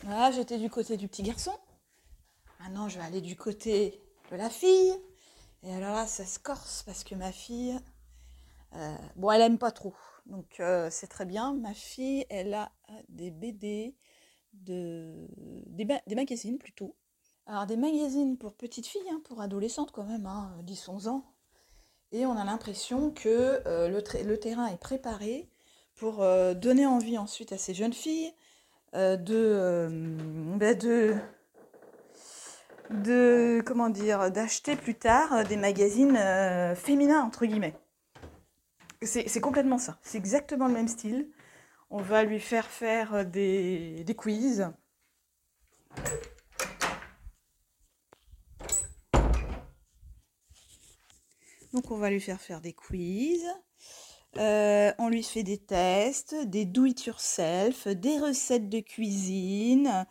Ah, 0.08 0.30
j'étais 0.32 0.58
du 0.58 0.70
côté 0.70 0.96
du 0.96 1.08
petit 1.08 1.22
garçon. 1.22 1.52
Maintenant, 2.62 2.88
je 2.88 2.98
vais 2.98 3.04
aller 3.04 3.20
du 3.20 3.36
côté 3.36 4.00
de 4.30 4.36
la 4.36 4.50
fille. 4.50 4.92
Et 5.62 5.72
alors 5.74 5.94
là, 5.94 6.06
ça 6.06 6.24
se 6.24 6.38
corse 6.38 6.82
parce 6.84 7.04
que 7.04 7.14
ma 7.14 7.32
fille, 7.32 7.78
euh, 8.74 8.96
bon, 9.16 9.30
elle 9.30 9.42
aime 9.42 9.58
pas 9.58 9.70
trop. 9.70 9.94
Donc, 10.26 10.62
c'est 10.90 11.08
très 11.08 11.24
bien. 11.24 11.54
Ma 11.54 11.74
fille, 11.74 12.24
elle 12.30 12.54
a 12.54 12.70
des 13.08 13.30
BD, 13.30 13.96
de, 14.52 15.28
des, 15.66 16.14
magazines 16.14 16.58
plutôt, 16.58 16.94
alors 17.46 17.66
des 17.66 17.76
magazines 17.76 18.36
pour 18.36 18.54
petites 18.54 18.86
filles, 18.86 19.08
hein, 19.10 19.20
pour 19.24 19.40
adolescentes 19.40 19.92
quand 19.92 20.04
même, 20.04 20.26
hein, 20.26 20.54
10-11 20.64 21.08
ans. 21.08 21.24
Et 22.12 22.26
on 22.26 22.36
a 22.36 22.44
l'impression 22.44 23.10
que 23.10 23.62
euh, 23.66 23.88
le, 23.88 24.38
terrain 24.38 24.66
est 24.66 24.80
préparé 24.80 25.48
pour 25.94 26.22
euh, 26.22 26.52
donner 26.52 26.86
envie 26.86 27.16
ensuite 27.16 27.52
à 27.52 27.58
ces 27.58 27.72
jeunes 27.72 27.94
filles 27.94 28.32
euh, 28.94 29.16
de, 29.16 29.88
bah, 30.58 30.74
de, 30.74 31.14
de, 32.92 33.62
comment 33.64 33.88
dire, 33.88 34.30
d'acheter 34.30 34.76
plus 34.76 34.94
tard 34.94 35.44
des 35.44 35.56
magazines 35.56 36.18
féminins 36.76 37.22
entre 37.22 37.46
guillemets. 37.46 37.74
C'est 39.02 39.40
complètement 39.40 39.78
ça. 39.78 39.98
C'est 40.02 40.18
exactement 40.18 40.68
le 40.68 40.74
même 40.74 40.88
style. 40.88 41.28
On 41.90 42.00
va 42.00 42.22
lui 42.22 42.40
faire 42.40 42.66
faire 42.66 43.26
des, 43.26 44.04
des 44.04 44.14
quiz 44.14 44.72
Donc 51.72 51.90
on 51.90 51.96
va 51.96 52.10
lui 52.10 52.20
faire 52.20 52.40
faire 52.40 52.60
des 52.60 52.74
quiz. 52.74 53.44
Euh, 54.38 54.92
on 54.98 55.08
lui 55.08 55.22
fait 55.22 55.42
des 55.42 55.58
tests, 55.58 56.34
des 56.46 56.64
do 56.64 56.84
it 56.84 57.04
yourself, 57.04 57.88
des 57.88 58.18
recettes 58.18 58.68
de 58.68 58.80
cuisine. 58.80 60.06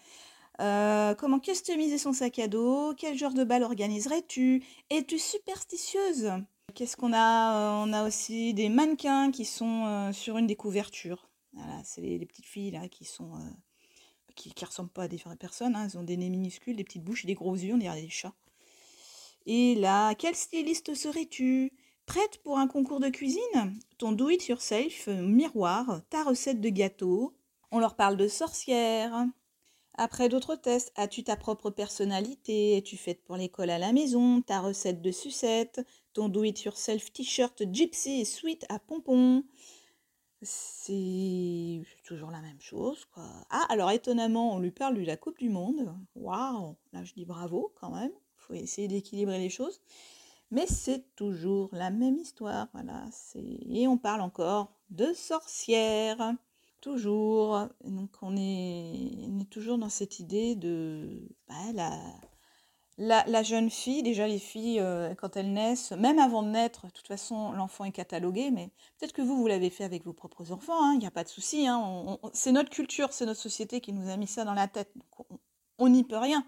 Euh, 0.61 1.15
comment 1.15 1.39
customiser 1.39 1.97
son 1.97 2.13
sac 2.13 2.37
à 2.39 2.47
dos? 2.47 2.93
Quel 2.95 3.17
genre 3.17 3.33
de 3.33 3.43
bal 3.43 3.63
organiserais-tu? 3.63 4.63
Es-tu 4.91 5.17
superstitieuse? 5.17 6.31
Qu'est-ce 6.75 6.95
qu'on 6.95 7.13
a 7.13 7.83
On 7.83 7.91
a 7.91 8.07
aussi 8.07 8.53
des 8.53 8.69
mannequins 8.69 9.31
qui 9.31 9.45
sont 9.45 10.11
sur 10.13 10.37
une 10.37 10.47
des 10.47 10.55
couvertures. 10.55 11.27
Voilà, 11.53 11.81
c'est 11.83 12.01
les, 12.01 12.25
petites 12.25 12.45
filles 12.45 12.71
là 12.71 12.87
qui 12.87 13.05
sont 13.05 13.31
qui, 14.35 14.53
ressemblent 14.63 14.89
pas 14.89 15.03
à 15.03 15.07
des 15.07 15.17
vraies 15.17 15.35
personnes. 15.35 15.75
Hein. 15.75 15.87
Elles 15.89 15.97
ont 15.97 16.03
des 16.03 16.15
nez 16.15 16.29
minuscules, 16.29 16.75
des 16.75 16.83
petites 16.83 17.03
bouches 17.03 17.23
et 17.23 17.27
des 17.27 17.33
gros 17.33 17.55
yeux, 17.55 17.73
on 17.73 17.77
dirait 17.77 18.01
des 18.01 18.09
chats. 18.09 18.33
Et 19.45 19.75
là, 19.75 20.13
quel 20.15 20.35
styliste 20.35 20.93
serais-tu? 20.93 21.73
Prête 22.05 22.39
pour 22.43 22.59
un 22.59 22.67
concours 22.67 22.99
de 22.99 23.09
cuisine? 23.09 23.79
Ton 23.97 24.11
do-it-yourself, 24.11 25.07
miroir, 25.07 26.01
ta 26.09 26.23
recette 26.23 26.61
de 26.61 26.69
gâteau. 26.69 27.33
On 27.71 27.79
leur 27.79 27.95
parle 27.95 28.17
de 28.17 28.27
sorcière. 28.27 29.25
Après 29.95 30.29
d'autres 30.29 30.55
tests, 30.55 30.91
as-tu 30.95 31.23
ta 31.23 31.35
propre 31.35 31.69
personnalité? 31.69 32.77
Es-tu 32.77 32.97
faite 32.97 33.23
pour 33.23 33.35
l'école 33.35 33.69
à 33.69 33.77
la 33.77 33.91
maison? 33.93 34.41
Ta 34.41 34.61
recette 34.61 35.01
de 35.01 35.11
sucette? 35.11 35.81
Ton 36.13 36.29
do-it-yourself 36.29 37.11
t-shirt 37.13 37.63
gypsy 37.71 38.21
et 38.21 38.25
sweet 38.25 38.65
à 38.69 38.79
pompons? 38.79 39.43
C'est 40.41 41.83
toujours 42.03 42.31
la 42.31 42.41
même 42.41 42.59
chose. 42.59 43.05
Ah, 43.15 43.65
alors 43.69 43.91
étonnamment, 43.91 44.55
on 44.55 44.59
lui 44.59 44.71
parle 44.71 44.95
de 44.95 45.05
la 45.05 45.17
Coupe 45.17 45.37
du 45.37 45.49
Monde. 45.49 45.93
Waouh 46.15 46.75
Là, 46.93 47.03
je 47.03 47.13
dis 47.13 47.25
bravo 47.25 47.71
quand 47.79 47.91
même. 47.91 48.11
Il 48.11 48.41
faut 48.41 48.53
essayer 48.53 48.87
d'équilibrer 48.87 49.37
les 49.39 49.49
choses. 49.49 49.81
Mais 50.49 50.65
c'est 50.67 51.15
toujours 51.15 51.69
la 51.73 51.91
même 51.91 52.17
histoire, 52.17 52.67
voilà. 52.73 53.05
Et 53.69 53.87
on 53.87 53.97
parle 53.97 54.21
encore 54.21 54.73
de 54.89 55.13
sorcières. 55.13 56.35
Toujours. 56.81 57.67
Donc 57.83 58.09
on 58.21 58.35
est, 58.35 59.49
toujours 59.49 59.77
dans 59.77 59.89
cette 59.89 60.19
idée 60.19 60.55
de 60.55 61.27
bah, 61.47 61.55
la, 61.73 63.23
la, 63.27 63.43
jeune 63.43 63.69
fille, 63.69 64.03
déjà 64.03 64.27
les 64.27 64.39
filles, 64.39 64.79
euh, 64.79 65.15
quand 65.15 65.35
elles 65.37 65.51
naissent, 65.51 65.91
même 65.91 66.19
avant 66.19 66.43
de 66.43 66.49
naître, 66.49 66.87
de 66.87 66.91
toute 66.91 67.07
façon, 67.07 67.51
l'enfant 67.51 67.85
est 67.85 67.91
catalogué, 67.91 68.51
mais 68.51 68.71
peut-être 68.97 69.13
que 69.13 69.21
vous, 69.21 69.37
vous 69.37 69.47
l'avez 69.47 69.69
fait 69.69 69.83
avec 69.83 70.05
vos 70.05 70.13
propres 70.13 70.51
enfants, 70.51 70.83
hein, 70.83 70.93
il 70.93 70.99
n'y 70.99 71.07
a 71.07 71.11
pas 71.11 71.23
de 71.23 71.29
souci. 71.29 71.67
Hein, 71.67 72.17
c'est 72.33 72.51
notre 72.51 72.69
culture, 72.69 73.13
c'est 73.13 73.25
notre 73.25 73.39
société 73.39 73.81
qui 73.81 73.93
nous 73.93 74.09
a 74.09 74.17
mis 74.17 74.27
ça 74.27 74.43
dans 74.43 74.53
la 74.53 74.67
tête. 74.67 74.93
on 75.77 75.89
n'y 75.89 76.03
peut 76.03 76.17
rien. 76.17 76.45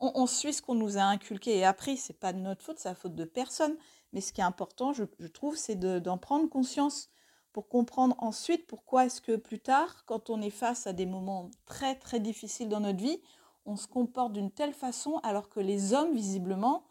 On, 0.00 0.26
suit 0.28 0.52
ce 0.52 0.62
qu'on 0.62 0.76
nous 0.76 0.96
a 0.96 1.02
inculqué 1.02 1.56
et 1.58 1.64
appris. 1.64 1.96
C'est 1.96 2.20
pas 2.20 2.32
de 2.32 2.38
notre 2.38 2.64
faute, 2.64 2.78
c'est 2.78 2.88
la 2.88 2.94
faute 2.94 3.16
de 3.16 3.24
personne. 3.24 3.76
Mais 4.12 4.20
ce 4.20 4.32
qui 4.32 4.40
est 4.40 4.44
important, 4.44 4.92
je, 4.92 5.02
trouve, 5.26 5.56
c'est 5.56 5.74
d'en 5.74 6.18
prendre 6.18 6.48
conscience 6.48 7.10
pour 7.58 7.66
comprendre 7.66 8.14
ensuite 8.18 8.68
pourquoi 8.68 9.06
est-ce 9.06 9.20
que 9.20 9.34
plus 9.34 9.58
tard, 9.58 10.04
quand 10.06 10.30
on 10.30 10.40
est 10.40 10.48
face 10.48 10.86
à 10.86 10.92
des 10.92 11.06
moments 11.06 11.50
très 11.66 11.96
très 11.96 12.20
difficiles 12.20 12.68
dans 12.68 12.78
notre 12.78 13.00
vie, 13.00 13.20
on 13.66 13.74
se 13.74 13.88
comporte 13.88 14.32
d'une 14.32 14.52
telle 14.52 14.72
façon 14.72 15.18
alors 15.24 15.48
que 15.48 15.58
les 15.58 15.92
hommes, 15.92 16.14
visiblement, 16.14 16.84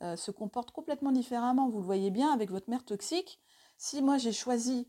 euh, 0.00 0.14
se 0.14 0.30
comportent 0.30 0.70
complètement 0.70 1.10
différemment. 1.10 1.68
Vous 1.68 1.80
le 1.80 1.84
voyez 1.84 2.12
bien 2.12 2.32
avec 2.32 2.52
votre 2.52 2.70
mère 2.70 2.84
toxique. 2.84 3.40
Si 3.78 4.00
moi 4.00 4.16
j'ai 4.16 4.30
choisi 4.30 4.86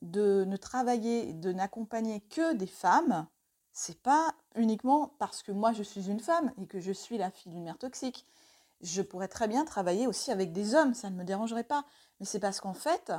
de 0.00 0.44
ne 0.46 0.56
travailler, 0.56 1.32
de 1.32 1.52
n'accompagner 1.52 2.20
que 2.20 2.54
des 2.54 2.68
femmes, 2.68 3.26
c'est 3.72 4.00
pas 4.00 4.32
uniquement 4.54 5.08
parce 5.18 5.42
que 5.42 5.50
moi 5.50 5.72
je 5.72 5.82
suis 5.82 6.08
une 6.08 6.20
femme 6.20 6.52
et 6.62 6.68
que 6.68 6.78
je 6.78 6.92
suis 6.92 7.18
la 7.18 7.32
fille 7.32 7.50
d'une 7.50 7.64
mère 7.64 7.78
toxique. 7.78 8.24
Je 8.80 9.02
pourrais 9.02 9.26
très 9.26 9.48
bien 9.48 9.64
travailler 9.64 10.06
aussi 10.06 10.30
avec 10.30 10.52
des 10.52 10.76
hommes, 10.76 10.94
ça 10.94 11.10
ne 11.10 11.16
me 11.16 11.24
dérangerait 11.24 11.64
pas. 11.64 11.84
Mais 12.20 12.26
c'est 12.26 12.38
parce 12.38 12.60
qu'en 12.60 12.74
fait, 12.74 13.12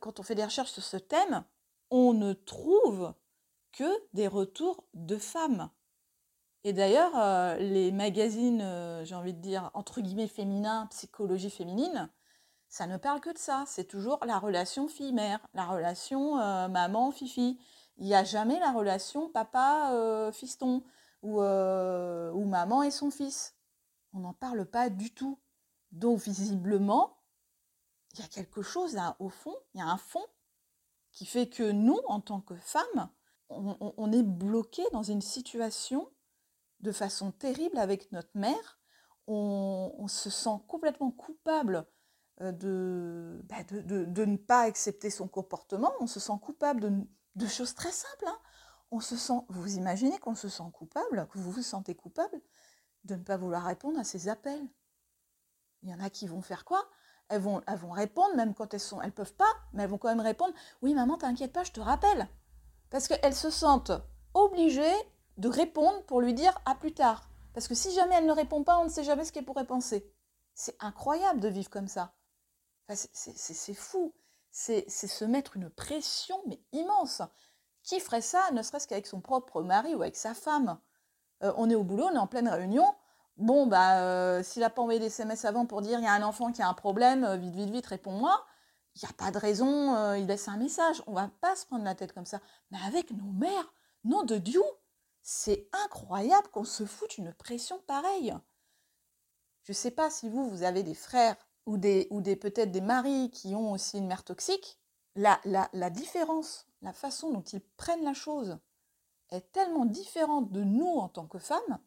quand 0.00 0.20
on 0.20 0.22
fait 0.22 0.34
des 0.34 0.44
recherches 0.44 0.72
sur 0.72 0.82
ce 0.82 0.96
thème, 0.96 1.44
on 1.90 2.12
ne 2.12 2.32
trouve 2.32 3.14
que 3.72 3.84
des 4.12 4.28
retours 4.28 4.84
de 4.94 5.16
femmes. 5.16 5.70
Et 6.64 6.72
d'ailleurs, 6.72 7.12
euh, 7.16 7.56
les 7.56 7.90
magazines, 7.90 8.62
euh, 8.62 9.04
j'ai 9.04 9.14
envie 9.14 9.34
de 9.34 9.40
dire, 9.40 9.70
entre 9.74 10.00
guillemets 10.00 10.28
féminins, 10.28 10.86
psychologie 10.90 11.50
féminine, 11.50 12.08
ça 12.68 12.86
ne 12.86 12.96
parle 12.96 13.20
que 13.20 13.32
de 13.32 13.38
ça. 13.38 13.64
C'est 13.66 13.84
toujours 13.84 14.24
la 14.24 14.38
relation 14.38 14.86
fille-mère, 14.86 15.40
la 15.54 15.66
relation 15.66 16.38
euh, 16.38 16.68
maman-fifi. 16.68 17.58
Il 17.98 18.06
n'y 18.06 18.14
a 18.14 18.24
jamais 18.24 18.58
la 18.60 18.72
relation 18.72 19.28
papa-fiston 19.28 20.82
ou, 21.22 21.40
ou 21.42 22.44
maman 22.44 22.82
et 22.82 22.90
son 22.90 23.10
fils. 23.10 23.54
On 24.14 24.20
n'en 24.20 24.32
parle 24.32 24.64
pas 24.64 24.88
du 24.88 25.12
tout. 25.12 25.38
Donc 25.90 26.20
visiblement, 26.20 27.18
il 28.14 28.20
y 28.20 28.22
a 28.22 28.28
quelque 28.28 28.62
chose 28.62 28.94
là 28.94 29.16
au 29.18 29.28
fond, 29.28 29.54
il 29.74 29.78
y 29.78 29.82
a 29.82 29.86
un 29.86 29.98
fond 29.98 30.24
qui 31.12 31.26
fait 31.26 31.48
que 31.48 31.70
nous, 31.70 32.00
en 32.06 32.20
tant 32.20 32.40
que 32.40 32.56
femmes, 32.56 33.10
on 33.48 34.12
est 34.12 34.22
bloqué 34.22 34.82
dans 34.92 35.02
une 35.02 35.20
situation 35.20 36.10
de 36.82 36.92
façon 36.92 37.30
terrible 37.32 37.78
avec 37.78 38.12
notre 38.12 38.36
mère. 38.36 38.78
On, 39.28 40.08
se 40.08 40.30
sent 40.30 40.60
complètement 40.66 41.10
coupable 41.10 41.86
euh, 42.40 43.40
bah, 43.44 43.62
de, 43.70 44.04
de, 44.04 44.24
ne 44.24 44.36
pas 44.36 44.62
accepter 44.62 45.10
son 45.10 45.28
comportement. 45.28 45.92
On 46.00 46.06
se 46.06 46.20
sent 46.20 46.32
coupable 46.42 47.06
de, 47.36 47.46
choses 47.46 47.74
très 47.74 47.92
simples. 47.92 48.26
Hein. 48.26 48.38
On 48.90 49.00
se 49.00 49.16
sent, 49.16 49.40
vous 49.48 49.76
imaginez 49.76 50.18
qu'on 50.18 50.34
se 50.34 50.48
sent 50.48 50.64
coupable, 50.72 51.28
que 51.28 51.38
vous 51.38 51.52
vous 51.52 51.62
sentez 51.62 51.94
coupable 51.94 52.40
de 53.04 53.14
ne 53.14 53.22
pas 53.22 53.36
vouloir 53.36 53.64
répondre 53.64 53.98
à 53.98 54.04
ces 54.04 54.28
appels. 54.28 54.68
Il 55.82 55.88
y 55.88 55.94
en 55.94 56.00
a 56.00 56.10
qui 56.10 56.26
vont 56.26 56.42
faire 56.42 56.64
quoi? 56.64 56.90
Elles 57.32 57.40
vont, 57.40 57.90
répondre, 57.90 58.36
même 58.36 58.54
quand 58.54 58.74
elles 58.74 58.80
sont, 58.80 59.00
elles 59.00 59.12
peuvent 59.12 59.32
pas, 59.32 59.52
mais 59.72 59.82
elles 59.82 59.88
vont 59.88 59.96
quand 59.96 60.08
même 60.08 60.20
répondre. 60.20 60.52
Oui, 60.82 60.92
maman, 60.92 61.16
t'inquiète 61.16 61.52
pas, 61.52 61.64
je 61.64 61.72
te 61.72 61.80
rappelle. 61.80 62.28
Parce 62.90 63.08
qu'elles 63.08 63.34
se 63.34 63.48
sentent 63.48 63.92
obligées 64.34 64.92
de 65.38 65.48
répondre 65.48 66.04
pour 66.04 66.20
lui 66.20 66.34
dire 66.34 66.58
à 66.66 66.74
plus 66.74 66.92
tard. 66.92 67.30
Parce 67.54 67.68
que 67.68 67.74
si 67.74 67.90
jamais 67.92 68.16
elle 68.16 68.26
ne 68.26 68.32
répond 68.32 68.64
pas, 68.64 68.78
on 68.78 68.84
ne 68.84 68.90
sait 68.90 69.02
jamais 69.02 69.24
ce 69.24 69.32
qu'elle 69.32 69.46
pourrait 69.46 69.66
penser. 69.66 70.12
C'est 70.54 70.76
incroyable 70.80 71.40
de 71.40 71.48
vivre 71.48 71.70
comme 71.70 71.88
ça. 71.88 72.12
c'est 72.88 73.74
fou. 73.74 74.12
C'est 74.50 74.90
se 74.90 75.24
mettre 75.24 75.56
une 75.56 75.70
pression, 75.70 76.38
mais 76.46 76.60
immense. 76.72 77.22
Qui 77.82 77.98
ferait 77.98 78.20
ça, 78.20 78.42
ne 78.52 78.62
serait-ce 78.62 78.86
qu'avec 78.86 79.06
son 79.06 79.22
propre 79.22 79.62
mari 79.62 79.94
ou 79.94 80.02
avec 80.02 80.16
sa 80.16 80.34
femme? 80.34 80.78
Euh, 81.42 81.52
On 81.56 81.70
est 81.70 81.74
au 81.74 81.82
boulot, 81.82 82.04
on 82.04 82.14
est 82.14 82.18
en 82.18 82.26
pleine 82.26 82.48
réunion. 82.48 82.86
Bon, 83.42 83.66
bah, 83.66 84.00
euh, 84.02 84.42
s'il 84.44 84.60
n'a 84.60 84.70
pas 84.70 84.82
envoyé 84.82 85.00
des 85.00 85.06
SMS 85.06 85.44
avant 85.44 85.66
pour 85.66 85.82
dire 85.82 85.98
il 85.98 86.04
y 86.04 86.06
a 86.06 86.12
un 86.12 86.22
enfant 86.22 86.52
qui 86.52 86.62
a 86.62 86.68
un 86.68 86.74
problème, 86.74 87.24
euh, 87.24 87.36
vite, 87.36 87.54
vite, 87.56 87.70
vite, 87.70 87.86
réponds-moi. 87.86 88.46
Il 88.94 89.00
n'y 89.02 89.08
a 89.10 89.12
pas 89.14 89.32
de 89.32 89.38
raison, 89.38 90.14
il 90.14 90.26
laisse 90.26 90.48
un 90.48 90.58
message. 90.58 91.02
On 91.06 91.14
va 91.14 91.28
pas 91.40 91.56
se 91.56 91.66
prendre 91.66 91.84
la 91.84 91.94
tête 91.94 92.12
comme 92.12 92.26
ça. 92.26 92.40
Mais 92.70 92.78
avec 92.86 93.10
nos 93.10 93.32
mères, 93.32 93.74
nom 94.04 94.22
de 94.22 94.36
Dieu, 94.36 94.62
c'est 95.22 95.68
incroyable 95.84 96.48
qu'on 96.48 96.64
se 96.64 96.84
foute 96.84 97.18
une 97.18 97.32
pression 97.32 97.80
pareille. 97.86 98.34
Je 99.64 99.72
ne 99.72 99.74
sais 99.74 99.90
pas 99.90 100.10
si 100.10 100.28
vous, 100.28 100.48
vous 100.48 100.62
avez 100.62 100.84
des 100.84 100.94
frères 100.94 101.36
ou 101.66 101.78
des, 101.78 102.06
ou 102.10 102.20
des 102.20 102.36
peut-être 102.36 102.70
des 102.70 102.80
maris 102.80 103.30
qui 103.30 103.54
ont 103.56 103.72
aussi 103.72 103.98
une 103.98 104.06
mère 104.06 104.24
toxique. 104.24 104.78
La, 105.16 105.40
la, 105.44 105.68
la 105.72 105.90
différence, 105.90 106.66
la 106.80 106.92
façon 106.92 107.32
dont 107.32 107.42
ils 107.42 107.60
prennent 107.76 108.04
la 108.04 108.14
chose 108.14 108.58
est 109.30 109.52
tellement 109.52 109.86
différente 109.86 110.52
de 110.52 110.62
nous 110.62 110.86
en 110.98 111.08
tant 111.08 111.26
que 111.26 111.38
femmes. 111.38 111.78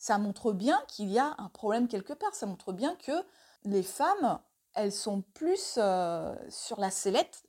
Ça 0.00 0.16
montre 0.16 0.52
bien 0.52 0.82
qu'il 0.88 1.10
y 1.10 1.18
a 1.18 1.34
un 1.36 1.50
problème 1.50 1.86
quelque 1.86 2.14
part. 2.14 2.34
Ça 2.34 2.46
montre 2.46 2.72
bien 2.72 2.96
que 2.96 3.12
les 3.64 3.82
femmes, 3.82 4.40
elles 4.72 4.92
sont 4.92 5.20
plus 5.34 5.74
euh, 5.76 6.34
sur 6.48 6.80
la 6.80 6.90
sellette 6.90 7.44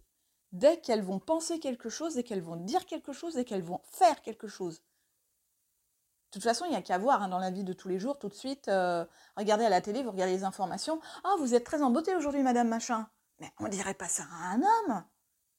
dès 0.51 0.81
qu'elles 0.81 1.01
vont 1.01 1.19
penser 1.19 1.61
quelque 1.61 1.87
chose, 1.87 2.15
dès 2.15 2.23
qu'elles 2.23 2.41
vont 2.41 2.57
dire 2.57 2.85
quelque 2.85 3.13
chose, 3.13 3.35
dès 3.35 3.45
qu'elles 3.45 3.63
vont 3.63 3.79
faire 3.85 4.21
quelque 4.21 4.49
chose. 4.49 4.79
De 4.79 6.33
toute 6.33 6.43
façon, 6.43 6.65
il 6.65 6.71
n'y 6.71 6.75
a 6.75 6.81
qu'à 6.81 6.97
voir 6.97 7.23
hein, 7.23 7.29
dans 7.29 7.39
la 7.39 7.51
vie 7.51 7.63
de 7.63 7.71
tous 7.71 7.87
les 7.87 7.99
jours, 7.99 8.19
tout 8.19 8.27
de 8.27 8.33
suite. 8.33 8.67
Euh, 8.67 9.05
regardez 9.37 9.63
à 9.63 9.69
la 9.69 9.79
télé, 9.79 10.03
vous 10.03 10.11
regardez 10.11 10.33
les 10.33 10.43
informations. 10.43 10.99
Ah, 11.23 11.35
vous 11.39 11.55
êtes 11.55 11.63
très 11.63 11.81
en 11.81 11.89
beauté 11.89 12.13
aujourd'hui, 12.17 12.43
madame 12.43 12.67
machin. 12.67 13.07
Mais 13.39 13.49
on 13.59 13.63
ne 13.63 13.69
dirait 13.69 13.93
pas 13.93 14.09
ça 14.09 14.23
à 14.23 14.55
un 14.55 14.61
homme. 14.61 15.03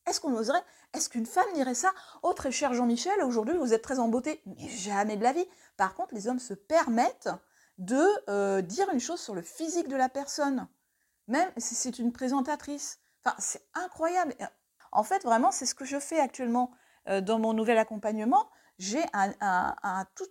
Est-ce 0.06 0.20
qu'on 0.20 0.34
oserait? 0.34 0.62
Est-ce 0.92 1.08
qu'une 1.08 1.26
femme 1.26 1.52
dirait 1.54 1.74
ça? 1.74 1.92
Oh, 2.22 2.32
très 2.32 2.52
cher 2.52 2.74
Jean-Michel, 2.74 3.22
aujourd'hui, 3.22 3.56
vous 3.56 3.72
êtes 3.72 3.82
très 3.82 3.98
en 3.98 4.08
beauté. 4.08 4.42
Mais 4.46 4.68
jamais 4.68 5.16
de 5.16 5.22
la 5.22 5.32
vie. 5.32 5.46
Par 5.76 5.94
contre, 5.94 6.14
les 6.14 6.28
hommes 6.28 6.40
se 6.40 6.54
permettent 6.54 7.30
de 7.78 8.04
euh, 8.28 8.62
dire 8.62 8.88
une 8.92 9.00
chose 9.00 9.20
sur 9.20 9.34
le 9.34 9.42
physique 9.42 9.88
de 9.88 9.96
la 9.96 10.08
personne. 10.08 10.68
Même 11.28 11.50
si 11.56 11.74
c'est 11.74 11.98
une 11.98 12.12
présentatrice. 12.12 12.98
Enfin, 13.24 13.36
c'est 13.38 13.66
incroyable. 13.74 14.34
En 14.90 15.04
fait, 15.04 15.22
vraiment, 15.22 15.50
c'est 15.50 15.66
ce 15.66 15.74
que 15.74 15.84
je 15.84 15.98
fais 15.98 16.18
actuellement 16.18 16.72
euh, 17.08 17.20
dans 17.20 17.38
mon 17.38 17.52
nouvel 17.52 17.78
accompagnement 17.78 18.48
j'ai 18.82 19.02
tout 20.14 20.26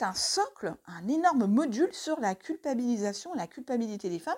un 0.00 0.14
socle, 0.14 0.74
un 0.86 1.08
énorme 1.08 1.46
module 1.46 1.92
sur 1.92 2.18
la 2.20 2.34
culpabilisation, 2.34 3.34
la 3.34 3.46
culpabilité 3.46 4.08
des 4.08 4.18
femmes. 4.18 4.34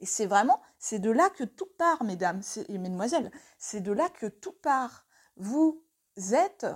Et 0.00 0.06
c'est 0.06 0.26
vraiment, 0.26 0.60
c'est 0.78 0.98
de 0.98 1.10
là 1.10 1.30
que 1.30 1.44
tout 1.44 1.68
part, 1.78 2.04
mesdames 2.04 2.42
et 2.68 2.78
mesdemoiselles. 2.78 3.30
C'est 3.58 3.80
de 3.80 3.92
là 3.92 4.08
que 4.08 4.26
tout 4.26 4.52
part. 4.52 5.06
Vous 5.36 5.84
êtes 6.32 6.66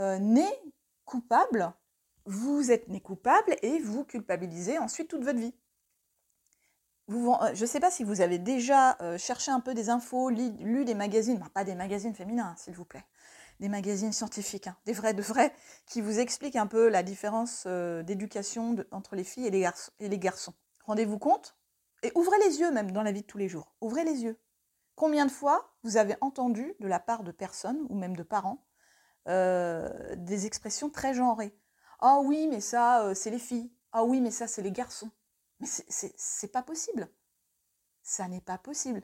euh, 0.00 0.18
nés 0.18 0.74
coupables, 1.04 1.72
vous 2.24 2.70
êtes 2.70 2.88
nés 2.88 3.00
coupables 3.00 3.56
et 3.62 3.78
vous 3.78 4.04
culpabilisez 4.04 4.78
ensuite 4.78 5.08
toute 5.08 5.24
votre 5.24 5.38
vie. 5.38 5.54
Euh, 7.10 7.54
je 7.54 7.62
ne 7.62 7.66
sais 7.66 7.80
pas 7.80 7.90
si 7.90 8.04
vous 8.04 8.20
avez 8.20 8.38
déjà 8.38 8.96
euh, 9.00 9.16
cherché 9.16 9.50
un 9.50 9.60
peu 9.60 9.74
des 9.74 9.88
infos, 9.88 10.28
lu, 10.30 10.84
des 10.84 10.94
magazines, 10.94 11.42
pas 11.54 11.64
des 11.64 11.74
magazines 11.74 12.14
féminins, 12.14 12.54
s'il 12.58 12.74
vous 12.74 12.84
plaît, 12.84 13.04
des 13.60 13.68
magazines 13.68 14.12
scientifiques, 14.12 14.66
hein, 14.66 14.76
des 14.84 14.92
vrais 14.92 15.14
de 15.14 15.22
vrais, 15.22 15.54
qui 15.86 16.00
vous 16.02 16.18
expliquent 16.18 16.56
un 16.56 16.66
peu 16.66 16.88
la 16.88 17.02
différence 17.02 17.64
euh, 17.66 18.02
d'éducation 18.02 18.76
entre 18.90 19.16
les 19.16 19.24
filles. 19.24 19.46
Et 19.46 20.08
les 20.08 20.18
garçons. 20.18 20.54
Rendez-vous 20.84 21.18
compte? 21.18 21.57
Et 22.02 22.12
ouvrez 22.14 22.38
les 22.46 22.60
yeux 22.60 22.70
même 22.70 22.92
dans 22.92 23.02
la 23.02 23.12
vie 23.12 23.22
de 23.22 23.26
tous 23.26 23.38
les 23.38 23.48
jours. 23.48 23.74
Ouvrez 23.80 24.04
les 24.04 24.22
yeux. 24.22 24.38
Combien 24.94 25.26
de 25.26 25.30
fois 25.30 25.74
vous 25.84 25.96
avez 25.96 26.16
entendu 26.20 26.74
de 26.80 26.88
la 26.88 27.00
part 27.00 27.22
de 27.22 27.32
personnes 27.32 27.86
ou 27.88 27.96
même 27.96 28.16
de 28.16 28.22
parents 28.22 28.66
euh, 29.28 30.16
des 30.16 30.46
expressions 30.46 30.90
très 30.90 31.14
genrées 31.14 31.56
Ah 32.00 32.18
oui, 32.20 32.48
mais 32.48 32.60
ça, 32.60 33.04
euh, 33.04 33.14
c'est 33.14 33.30
les 33.30 33.38
filles. 33.38 33.72
Ah 33.92 34.04
oui, 34.04 34.20
mais 34.20 34.30
ça, 34.30 34.46
c'est 34.46 34.62
les 34.62 34.72
garçons. 34.72 35.10
Mais 35.60 35.66
c'est 35.68 36.52
pas 36.52 36.62
possible. 36.62 37.08
Ça 38.02 38.28
n'est 38.28 38.40
pas 38.40 38.58
possible. 38.58 39.02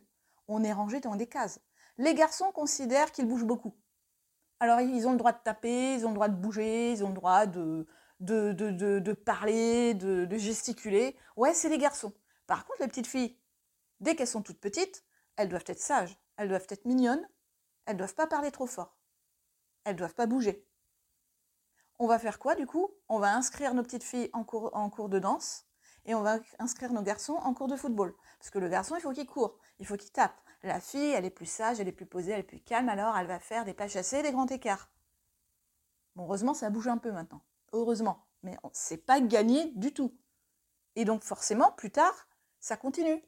On 0.48 0.62
est 0.62 0.72
rangé 0.72 1.00
dans 1.00 1.16
des 1.16 1.26
cases. 1.26 1.60
Les 1.98 2.14
garçons 2.14 2.52
considèrent 2.52 3.12
qu'ils 3.12 3.26
bougent 3.26 3.44
beaucoup. 3.44 3.74
Alors, 4.60 4.80
ils 4.80 5.06
ont 5.06 5.12
le 5.12 5.18
droit 5.18 5.32
de 5.32 5.42
taper, 5.42 5.94
ils 5.94 6.06
ont 6.06 6.10
le 6.10 6.14
droit 6.14 6.28
de 6.28 6.36
bouger, 6.36 6.92
ils 6.92 7.04
ont 7.04 7.08
le 7.08 7.14
droit 7.14 7.46
de, 7.46 7.86
de, 8.20 8.52
de, 8.52 8.98
de, 8.98 9.12
parler, 9.12 9.94
de, 9.94 10.24
de 10.24 10.36
gesticuler. 10.38 11.16
Ouais, 11.36 11.54
c'est 11.54 11.68
les 11.68 11.78
garçons. 11.78 12.12
Par 12.46 12.66
contre, 12.66 12.82
les 12.82 12.88
petites 12.88 13.06
filles, 13.06 13.38
dès 14.00 14.16
qu'elles 14.16 14.28
sont 14.28 14.42
toutes 14.42 14.60
petites, 14.60 15.04
elles 15.36 15.48
doivent 15.48 15.64
être 15.66 15.80
sages, 15.80 16.18
elles 16.36 16.48
doivent 16.48 16.66
être 16.68 16.84
mignonnes, 16.84 17.28
elles 17.86 17.96
doivent 17.96 18.14
pas 18.14 18.26
parler 18.26 18.50
trop 18.50 18.66
fort, 18.66 18.96
elles 19.84 19.96
doivent 19.96 20.14
pas 20.14 20.26
bouger. 20.26 20.66
On 21.98 22.06
va 22.06 22.18
faire 22.18 22.38
quoi 22.38 22.54
du 22.54 22.66
coup? 22.66 22.90
On 23.08 23.18
va 23.18 23.34
inscrire 23.34 23.72
nos 23.74 23.82
petites 23.82 24.02
filles 24.02 24.30
en 24.32 24.44
cours, 24.44 25.08
de 25.08 25.18
danse 25.18 25.66
et 26.06 26.14
on 26.14 26.22
va 26.22 26.38
inscrire 26.58 26.92
nos 26.92 27.02
garçons 27.02 27.34
en 27.34 27.54
cours 27.54 27.68
de 27.68 27.76
football. 27.76 28.14
Parce 28.38 28.50
que 28.50 28.58
le 28.58 28.68
garçon, 28.68 28.96
il 28.96 29.00
faut 29.00 29.12
qu'il 29.12 29.26
court, 29.26 29.58
il 29.78 29.86
faut 29.86 29.96
qu'il 29.96 30.10
tape. 30.10 30.38
La 30.62 30.80
fille, 30.80 31.12
elle 31.12 31.24
est 31.24 31.30
plus 31.30 31.46
sage, 31.46 31.78
elle 31.78 31.88
est 31.88 31.92
plus 31.92 32.06
posée, 32.06 32.32
elle 32.32 32.40
est 32.40 32.42
plus 32.42 32.60
calme, 32.60 32.88
alors 32.88 33.16
elle 33.16 33.26
va 33.26 33.38
faire 33.38 33.64
des 33.64 33.74
pas 33.74 33.86
chassés, 33.86 34.22
des 34.22 34.32
grands 34.32 34.46
écarts. 34.46 34.90
Heureusement, 36.16 36.54
ça 36.54 36.70
bouge 36.70 36.88
un 36.88 36.98
peu 36.98 37.12
maintenant. 37.12 37.42
Heureusement. 37.72 38.26
Mais 38.42 38.56
c'est 38.72 38.98
pas 38.98 39.20
gagné 39.20 39.72
du 39.72 39.94
tout. 39.94 40.16
Et 40.96 41.04
donc, 41.04 41.22
forcément, 41.22 41.72
plus 41.72 41.90
tard, 41.90 42.28
ça 42.64 42.78
continue. 42.78 43.22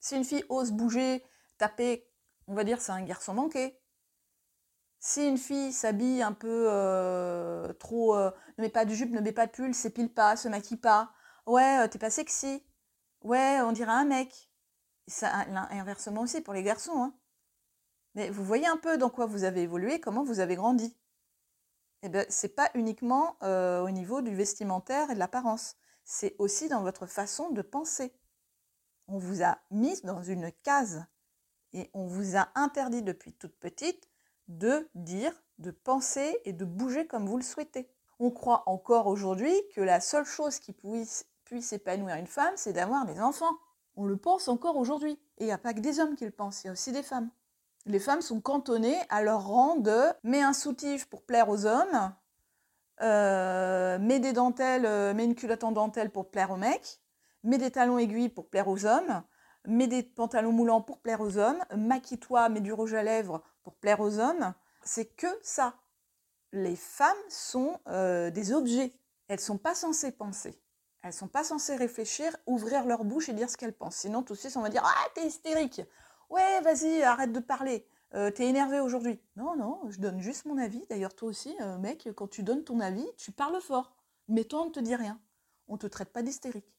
Si 0.00 0.16
une 0.16 0.24
fille 0.24 0.44
ose 0.48 0.72
bouger, 0.72 1.22
taper, 1.58 2.08
on 2.46 2.54
va 2.54 2.64
dire 2.64 2.80
c'est 2.80 2.92
un 2.92 3.02
garçon 3.02 3.34
manqué. 3.34 3.78
Si 4.98 5.28
une 5.28 5.36
fille 5.36 5.74
s'habille 5.74 6.22
un 6.22 6.32
peu 6.32 6.68
euh, 6.70 7.70
trop, 7.74 8.16
euh, 8.16 8.30
ne 8.56 8.62
met 8.62 8.70
pas 8.70 8.86
de 8.86 8.94
jupe, 8.94 9.10
ne 9.10 9.20
met 9.20 9.32
pas 9.32 9.46
de 9.46 9.52
pull, 9.52 9.74
s'épile 9.74 10.10
pas, 10.10 10.36
se 10.36 10.48
maquille 10.48 10.78
pas, 10.78 11.12
ouais, 11.46 11.80
euh, 11.80 11.88
t'es 11.88 11.98
pas 11.98 12.08
sexy, 12.08 12.64
ouais, 13.20 13.60
on 13.60 13.72
dirait 13.72 13.92
un 13.92 14.06
mec. 14.06 14.50
Ça, 15.06 15.30
inversement 15.70 16.22
aussi 16.22 16.40
pour 16.40 16.54
les 16.54 16.62
garçons. 16.62 16.96
Hein. 17.02 17.14
Mais 18.14 18.30
vous 18.30 18.44
voyez 18.44 18.66
un 18.66 18.78
peu 18.78 18.96
dans 18.96 19.10
quoi 19.10 19.26
vous 19.26 19.44
avez 19.44 19.62
évolué, 19.62 20.00
comment 20.00 20.24
vous 20.24 20.40
avez 20.40 20.56
grandi. 20.56 20.96
Eh 22.02 22.08
bien, 22.08 22.24
c'est 22.30 22.54
pas 22.54 22.70
uniquement 22.74 23.36
au 23.42 23.90
niveau 23.90 24.22
du 24.22 24.34
vestimentaire 24.34 25.10
et 25.10 25.14
de 25.14 25.18
l'apparence, 25.18 25.76
c'est 26.04 26.36
aussi 26.38 26.68
dans 26.68 26.82
votre 26.82 27.06
façon 27.06 27.50
de 27.50 27.60
penser. 27.60 28.14
On 29.08 29.18
vous 29.18 29.42
a 29.42 29.58
mis 29.70 30.00
dans 30.02 30.22
une 30.22 30.50
case 30.62 31.04
et 31.72 31.90
on 31.94 32.06
vous 32.06 32.36
a 32.36 32.48
interdit 32.54 33.02
depuis 33.02 33.32
toute 33.32 33.56
petite 33.58 34.08
de 34.48 34.88
dire, 34.94 35.32
de 35.58 35.70
penser 35.70 36.40
et 36.44 36.52
de 36.52 36.64
bouger 36.64 37.06
comme 37.06 37.26
vous 37.26 37.36
le 37.36 37.42
souhaitez. 37.42 37.88
On 38.18 38.30
croit 38.30 38.62
encore 38.66 39.06
aujourd'hui 39.06 39.54
que 39.74 39.80
la 39.80 40.00
seule 40.00 40.24
chose 40.24 40.58
qui 40.58 40.72
puisse, 40.72 41.26
puisse 41.44 41.72
épanouir 41.72 42.16
une 42.16 42.26
femme, 42.26 42.52
c'est 42.56 42.72
d'avoir 42.72 43.04
des 43.06 43.20
enfants. 43.20 43.56
On 43.96 44.06
le 44.06 44.16
pense 44.16 44.48
encore 44.48 44.76
aujourd'hui. 44.76 45.12
Et 45.38 45.44
il 45.44 45.46
n'y 45.46 45.52
a 45.52 45.58
pas 45.58 45.74
que 45.74 45.80
des 45.80 46.00
hommes 46.00 46.16
qui 46.16 46.24
le 46.24 46.30
pensent, 46.30 46.62
il 46.62 46.68
y 46.68 46.70
a 46.70 46.72
aussi 46.72 46.92
des 46.92 47.02
femmes. 47.02 47.30
Les 47.86 47.98
femmes 47.98 48.22
sont 48.22 48.40
cantonnées 48.40 49.00
à 49.08 49.22
leur 49.22 49.46
rang 49.46 49.76
de 49.76 50.02
mets 50.22 50.42
un 50.42 50.52
soutif 50.52 51.06
pour 51.06 51.24
plaire 51.24 51.48
aux 51.48 51.66
hommes, 51.66 52.14
euh, 53.00 53.98
des 53.98 54.32
dentelles, 54.32 54.86
euh, 54.86 55.14
mets 55.14 55.24
une 55.24 55.34
culotte 55.34 55.64
en 55.64 55.72
dentelle 55.72 56.10
pour 56.10 56.30
plaire 56.30 56.52
aux 56.52 56.56
mecs, 56.56 57.00
mets 57.42 57.58
des 57.58 57.70
talons 57.70 57.98
aiguilles 57.98 58.28
pour 58.28 58.48
plaire 58.48 58.68
aux 58.68 58.84
hommes, 58.84 59.22
mets 59.66 59.86
des 59.86 60.02
pantalons 60.02 60.52
moulants 60.52 60.80
pour 60.80 60.98
plaire 61.00 61.20
aux 61.20 61.38
hommes, 61.38 61.62
maquille-toi, 61.76 62.48
mets 62.48 62.60
du 62.60 62.72
rouge 62.72 62.94
à 62.94 63.02
lèvres 63.02 63.42
pour 63.62 63.74
plaire 63.74 64.00
aux 64.00 64.18
hommes. 64.18 64.54
C'est 64.82 65.06
que 65.06 65.26
ça. 65.42 65.74
Les 66.52 66.76
femmes 66.76 67.16
sont 67.28 67.80
euh, 67.88 68.30
des 68.30 68.52
objets. 68.52 68.94
Elles 69.28 69.40
sont 69.40 69.58
pas 69.58 69.74
censées 69.74 70.12
penser. 70.12 70.60
Elles 71.02 71.12
sont 71.12 71.28
pas 71.28 71.44
censées 71.44 71.76
réfléchir, 71.76 72.36
ouvrir 72.46 72.84
leur 72.84 73.04
bouche 73.04 73.28
et 73.28 73.32
dire 73.32 73.50
ce 73.50 73.56
qu'elles 73.56 73.72
pensent. 73.72 73.96
Sinon, 73.96 74.22
tout 74.22 74.34
de 74.34 74.38
suite, 74.38 74.56
on 74.56 74.62
va 74.62 74.68
dire 74.68 74.84
Ah, 74.84 75.08
t'es 75.14 75.26
hystérique 75.26 75.82
Ouais, 76.30 76.60
vas-y, 76.62 77.02
arrête 77.02 77.32
de 77.32 77.40
parler. 77.40 77.86
Euh, 78.14 78.30
t'es 78.30 78.46
énervé 78.46 78.80
aujourd'hui. 78.80 79.20
Non, 79.36 79.56
non, 79.56 79.80
je 79.88 79.98
donne 79.98 80.20
juste 80.20 80.44
mon 80.44 80.58
avis. 80.58 80.84
D'ailleurs, 80.90 81.14
toi 81.14 81.28
aussi, 81.28 81.54
euh, 81.60 81.78
mec, 81.78 82.08
quand 82.14 82.28
tu 82.28 82.42
donnes 82.42 82.62
ton 82.62 82.80
avis, 82.80 83.06
tu 83.16 83.32
parles 83.32 83.60
fort. 83.60 83.94
Mais 84.28 84.44
toi, 84.44 84.62
on 84.62 84.66
ne 84.66 84.70
te 84.70 84.80
dit 84.80 84.94
rien. 84.94 85.20
On 85.68 85.74
ne 85.74 85.78
te 85.78 85.86
traite 85.86 86.12
pas 86.12 86.22
d'hystérique. 86.22 86.72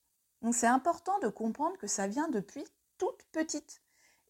Donc 0.44 0.54
c'est 0.54 0.68
important 0.68 1.18
de 1.20 1.30
comprendre 1.30 1.78
que 1.78 1.88
ça 1.88 2.08
vient 2.08 2.28
depuis 2.28 2.66
toute 2.98 3.24
petite 3.32 3.82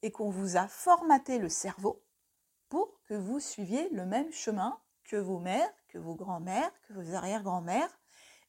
et 0.04 0.12
qu'on 0.12 0.30
vous 0.30 0.58
a 0.58 0.68
formaté 0.68 1.40
le 1.40 1.50
cerveau 1.50 2.04
pour 2.70 3.02
que 3.08 3.16
vous 3.16 3.40
suiviez 3.40 3.90
le 3.90 4.06
même 4.06 4.32
chemin 4.32 4.80
que 5.04 5.16
vos 5.16 5.40
mères, 5.40 5.74
que 5.88 5.98
vos 5.98 6.16
grands-mères, 6.16 6.72
que 6.88 6.94
vos 6.94 7.16
arrière-grands-mères. 7.16 8.00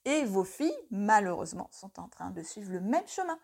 Et 0.04 0.24
vos 0.24 0.44
filles, 0.44 0.76
malheureusement, 0.90 1.68
sont 1.72 1.98
en 1.98 2.08
train 2.08 2.30
de 2.30 2.42
suivre 2.42 2.70
le 2.70 2.80
même 2.80 3.08
chemin. 3.08 3.38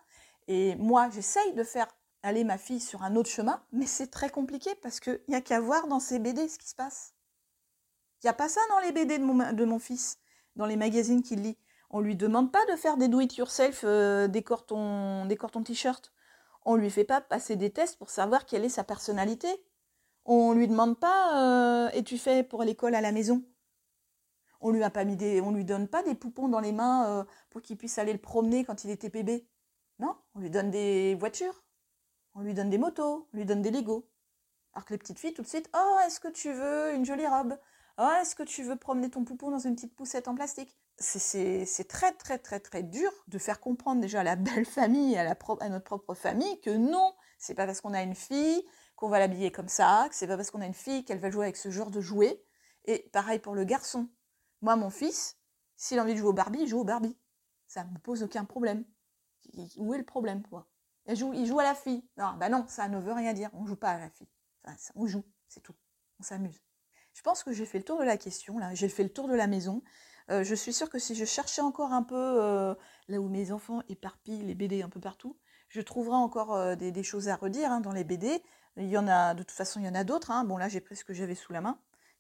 Et 0.47 0.77
moi, 0.77 1.09
j'essaye 1.09 1.55
de 1.55 1.65
faire 1.65 1.89
aller 2.23 2.45
ma 2.45 2.59
fille 2.59 2.81
sur 2.81 3.03
un 3.03 3.17
autre 3.17 3.31
chemin, 3.31 3.63
mais 3.73 3.87
c'est 3.87 4.09
très 4.09 4.29
compliqué 4.29 4.75
parce 4.83 5.01
qu'il 5.01 5.21
n'y 5.29 5.35
a 5.35 5.41
qu'à 5.41 5.61
voir 5.61 5.87
dans 5.87 6.01
ces 6.01 6.19
BD 6.19 6.49
ce 6.49 6.59
qui 6.59 6.69
se 6.69 6.75
passe. 6.75 7.15
Il 8.23 8.27
n'y 8.27 8.31
a 8.31 8.35
pas 8.35 8.51
ça 8.51 8.61
dans 8.69 8.81
les 8.81 8.93
BD 8.93 9.19
de 9.19 9.25
mon, 9.25 9.53
de 9.55 9.65
mon 9.65 9.79
fils, 9.79 10.19
dans 10.57 10.67
les 10.67 10.77
magazines 10.77 11.23
qu'il 11.23 11.41
lit. 11.41 11.57
On 11.91 12.01
lui 12.01 12.15
demande 12.15 12.53
pas 12.53 12.65
de 12.67 12.77
faire 12.77 12.97
des 12.97 13.09
do-it-yourself, 13.09 13.83
euh, 13.85 14.29
décore 14.29 14.65
ton, 14.65 15.27
t-shirt. 15.65 16.13
On 16.65 16.77
lui 16.77 16.89
fait 16.89 17.05
pas 17.05 17.21
passer 17.21 17.57
des 17.57 17.71
tests 17.71 17.99
pour 17.99 18.11
savoir 18.11 18.47
quelle 18.47 18.65
est 18.65 18.69
sa 18.69 18.85
personnalité. 18.85 19.49
On 20.25 20.53
lui 20.53 20.69
demande 20.69 21.01
pas 21.01 21.87
euh, 21.87 21.91
et 21.93 22.05
tu 22.05 22.17
fais 22.17 22.45
pour 22.45 22.63
l'école 22.63 22.95
à 22.95 23.01
la 23.01 23.11
maison? 23.11 23.45
On 24.61 24.71
lui 24.71 24.85
a 24.85 24.91
pas 24.91 25.05
mis 25.05 25.17
des, 25.17 25.41
on 25.41 25.51
lui 25.51 25.65
donne 25.65 25.89
pas 25.89 26.03
des 26.03 26.15
poupons 26.15 26.49
dans 26.49 26.61
les 26.61 26.73
mains 26.73 27.07
euh, 27.09 27.25
pour 27.49 27.63
qu'il 27.63 27.77
puisse 27.77 27.99
aller 27.99 28.13
le 28.13 28.19
promener 28.19 28.65
quand 28.65 28.85
il 28.85 28.91
était 28.91 29.09
bébé. 29.09 29.49
Non, 29.99 30.17
on 30.35 30.41
lui 30.41 30.51
donne 30.51 30.71
des 30.71 31.15
voitures, 31.17 31.65
on 32.35 32.43
lui 32.43 32.55
donne 32.55 32.71
des 32.71 32.79
motos, 32.79 33.29
on 33.33 33.37
lui 33.37 33.47
donne 33.47 33.63
des 33.63 33.71
Legos. 33.71 34.09
Alors 34.75 34.85
que 34.85 34.93
les 34.93 34.99
petites 34.99 35.19
filles 35.19 35.35
tout 35.35 35.43
de 35.43 35.49
suite, 35.49 35.69
oh 35.75 35.97
est-ce 36.07 36.21
que 36.21 36.29
tu 36.29 36.53
veux 36.53 36.95
une 36.95 37.05
jolie 37.05 37.27
robe? 37.27 37.59
Oh 37.99 38.09
est-ce 38.21 38.37
que 38.37 38.45
tu 38.45 38.63
veux 38.63 38.77
promener 38.77 39.11
ton 39.11 39.25
poupon 39.25 39.51
dans 39.51 39.59
une 39.59 39.75
petite 39.75 39.97
poussette 39.97 40.29
en 40.29 40.35
plastique? 40.35 40.79
C'est 41.01 41.89
très 41.89 42.13
très 42.13 42.39
très 42.39 42.61
très 42.61 42.83
dur 42.83 43.11
de 43.29 43.39
faire 43.39 43.59
comprendre 43.59 44.01
déjà 44.01 44.21
à 44.21 44.25
la 44.25 44.37
belle 44.37 44.67
famille, 44.67 45.17
à, 45.17 45.25
notre 45.69 45.85
propre 45.85 46.15
famille, 46.15 46.61
que 46.61 46.71
non, 46.71 47.15
c'est 47.39 47.55
pas 47.55 47.67
parce 47.67 47.81
qu'on 47.81 47.95
a 47.95 48.03
une 48.03 48.15
fille 48.15 48.63
qu'on 48.97 49.09
va 49.09 49.19
l'habiller 49.19 49.51
comme 49.51 49.69
ça, 49.69 50.07
que 50.11 50.15
c'est 50.15 50.27
pas 50.27 50.37
parce 50.37 50.51
qu'on 50.51 50.61
a 50.61 50.67
une 50.67 50.75
fille 50.75 51.05
qu'elle 51.05 51.19
va 51.19 51.31
jouer 51.31 51.47
avec 51.47 51.57
ce 51.57 51.71
genre 51.71 51.91
de 51.91 52.01
jouet. 52.01 52.45
Et 52.85 53.09
pareil 53.13 53.39
pour 53.39 53.55
le 53.55 53.65
garçon. 53.65 54.09
Moi, 54.61 54.77
mon 54.77 54.91
fils, 54.91 55.39
s'il 55.77 55.99
a 55.99 56.03
envie 56.03 56.13
de 56.13 56.19
jouer 56.19 56.29
au 56.29 56.35
Barbie, 56.35 56.61
il 56.63 56.69
joue 56.69 56.81
au 56.81 56.85
Barbie. 56.85 57.17
Ça 57.67 57.85
me 57.85 57.99
pose 57.99 58.23
aucun 58.23 58.45
problème. 58.45 58.85
Où 59.79 59.95
est 59.95 59.99
le 59.99 60.05
problème, 60.05 60.43
quoi? 60.43 60.69
Il 61.07 61.17
joue, 61.17 61.59
à 61.59 61.65
la 61.65 61.75
fille. 61.75 62.07
Non, 62.19 62.35
bah 62.39 62.49
non, 62.51 62.67
ça 62.69 62.89
ne 62.89 62.99
veut 62.99 63.13
rien 63.13 63.33
dire. 63.33 63.51
On 63.55 63.67
joue 63.67 63.77
pas 63.77 63.91
à 63.91 63.99
la 63.99 64.11
fille. 64.11 64.29
on 64.95 65.07
joue, 65.07 65.25
c'est 65.49 65.61
tout. 65.61 65.75
On 66.19 66.23
s'amuse. 66.23 66.61
Je 67.15 67.23
pense 67.23 67.43
que 67.43 67.53
j'ai 67.53 67.67
fait 67.67 67.79
le 67.79 67.85
tour 67.85 67.99
de 67.99 68.05
la 68.05 68.17
question, 68.17 68.59
là. 68.59 68.75
J'ai 68.75 68.89
fait 68.89 69.03
le 69.03 69.13
tour 69.13 69.29
de 69.29 69.35
la 69.35 69.47
maison. 69.47 69.83
Euh, 70.31 70.45
je 70.45 70.55
suis 70.55 70.73
sûre 70.73 70.89
que 70.89 70.99
si 70.99 71.15
je 71.15 71.25
cherchais 71.25 71.61
encore 71.61 71.93
un 71.93 72.03
peu 72.03 72.15
euh, 72.17 72.75
là 73.09 73.21
où 73.21 73.29
mes 73.29 73.51
enfants 73.51 73.83
éparpillent 73.89 74.45
les 74.45 74.55
BD 74.55 74.83
un 74.83 74.89
peu 74.89 75.01
partout, 75.01 75.37
je 75.69 75.81
trouverais 75.81 76.17
encore 76.17 76.55
euh, 76.55 76.77
des, 76.77 77.03
choses 77.03 77.29
à 77.29 77.37
redire 77.37 77.73
hein, 77.73 77.81
dans 77.81 77.93
les 77.93 78.05
BD. 78.05 78.43
Il 78.77 78.89
y 78.89 78.97
en 78.97 79.09
a, 79.09 79.35
de 79.35 79.43
toute 79.43 79.51
façon, 79.51 79.81
il 79.81 79.87
y 79.87 79.89
en 79.89 79.95
a 79.95 80.05
d'autres. 80.05 80.31
Hein. 80.31 80.45
Bon, 80.45 80.57
là, 80.57 80.69
j'ai 80.69 80.81
pris 80.81 80.95
ce 80.95 81.05
que 81.05 81.13
j'avais 81.13 81.35
sous 81.35 81.53
la 81.53 81.61
main. 81.61 81.79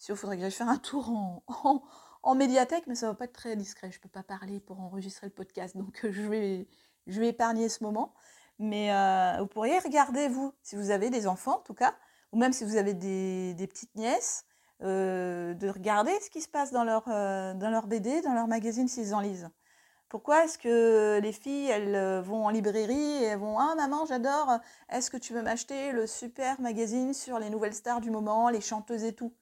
Il 0.08 0.16
faudrait 0.16 0.36
que 0.36 0.42
j'aille 0.42 0.50
faire 0.50 0.68
un 0.68 0.78
tour 0.78 1.42
en, 2.22 2.34
médiathèque, 2.34 2.84
mais 2.86 2.96
ça 2.96 3.06
va 3.06 3.14
pas 3.14 3.26
être 3.26 3.32
très 3.32 3.54
discret. 3.54 3.92
Je 3.92 4.00
peux 4.00 4.08
pas 4.08 4.24
parler 4.24 4.58
pour 4.58 4.80
enregistrer 4.80 5.26
le 5.26 5.32
podcast, 5.32 5.76
donc 5.76 6.00
je 6.10 6.22
vais, 6.22 6.66
épargner 7.06 7.68
ce 7.68 7.84
moment. 7.84 8.14
Mais 8.58 8.90
vous 9.38 9.46
pourriez 9.46 9.78
regarder, 9.78 10.28
vous, 10.28 10.52
si 10.62 10.74
vous 10.74 10.90
avez 10.90 11.10
des 11.10 11.26
enfants 11.26 11.58
en 11.58 11.62
tout 11.62 11.74
cas, 11.74 11.94
ou 12.32 12.38
même 12.38 12.52
si 12.52 12.64
vous 12.64 12.76
avez 12.76 12.94
des 12.94 13.66
petites 13.68 13.94
nièces, 13.94 14.46
euh, 14.82 15.52
de 15.52 15.68
regarder 15.68 16.12
ce 16.20 16.30
qui 16.30 16.40
se 16.40 16.48
passe 16.48 16.72
dans 16.72 16.84
leur, 16.84 17.04
euh, 17.08 17.52
dans 17.52 17.68
leur 17.68 17.86
BD, 17.86 18.22
dans 18.22 18.32
leur 18.32 18.46
magazine 18.46 18.88
s'ils 18.88 19.14
en 19.14 19.20
lisent. 19.20 19.50
Pourquoi 20.08 20.44
est-ce 20.44 20.56
que 20.56 21.20
les 21.20 21.32
filles, 21.32 21.68
elles 21.68 21.94
euh, 21.94 22.22
vont 22.22 22.46
en 22.46 22.48
librairie 22.48 22.94
et 22.94 23.24
elles 23.24 23.38
vont 23.38 23.58
Ah 23.58 23.74
maman, 23.76 24.06
j'adore, 24.06 24.58
est-ce 24.88 25.10
que 25.10 25.18
tu 25.18 25.34
veux 25.34 25.42
m'acheter 25.42 25.92
le 25.92 26.06
super 26.06 26.62
magazine 26.62 27.12
sur 27.12 27.38
les 27.38 27.50
nouvelles 27.50 27.74
stars 27.74 28.00
du 28.00 28.10
moment, 28.10 28.48
les 28.48 28.62
chanteuses 28.62 29.04
et 29.04 29.12
tout? 29.12 29.34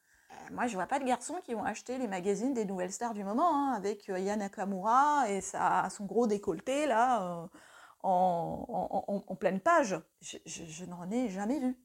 Moi, 0.51 0.67
je 0.67 0.75
vois 0.75 0.87
pas 0.87 0.99
de 0.99 1.05
garçons 1.05 1.41
qui 1.45 1.55
vont 1.55 1.65
acheter 1.65 1.99
les 1.99 2.09
magazines 2.09 2.53
des 2.53 2.65
nouvelles 2.65 2.93
stars 2.93 3.15
du 3.15 3.23
moment, 3.23 3.55
hein, 3.55 3.75
avec 3.77 4.09
Yana 4.09 4.37
Nakamura 4.37 5.31
et 5.31 5.41
sa, 5.41 5.89
son 5.91 6.05
gros 6.05 6.27
décolleté 6.27 6.87
là, 6.87 7.49
en, 8.03 9.23
en, 9.27 9.37
pleine 9.37 9.61
page. 9.61 10.01
Je, 10.21 10.39
je 10.47 10.85
n'en 10.85 11.09
ai 11.11 11.29
jamais 11.29 11.61
vu. 11.61 11.79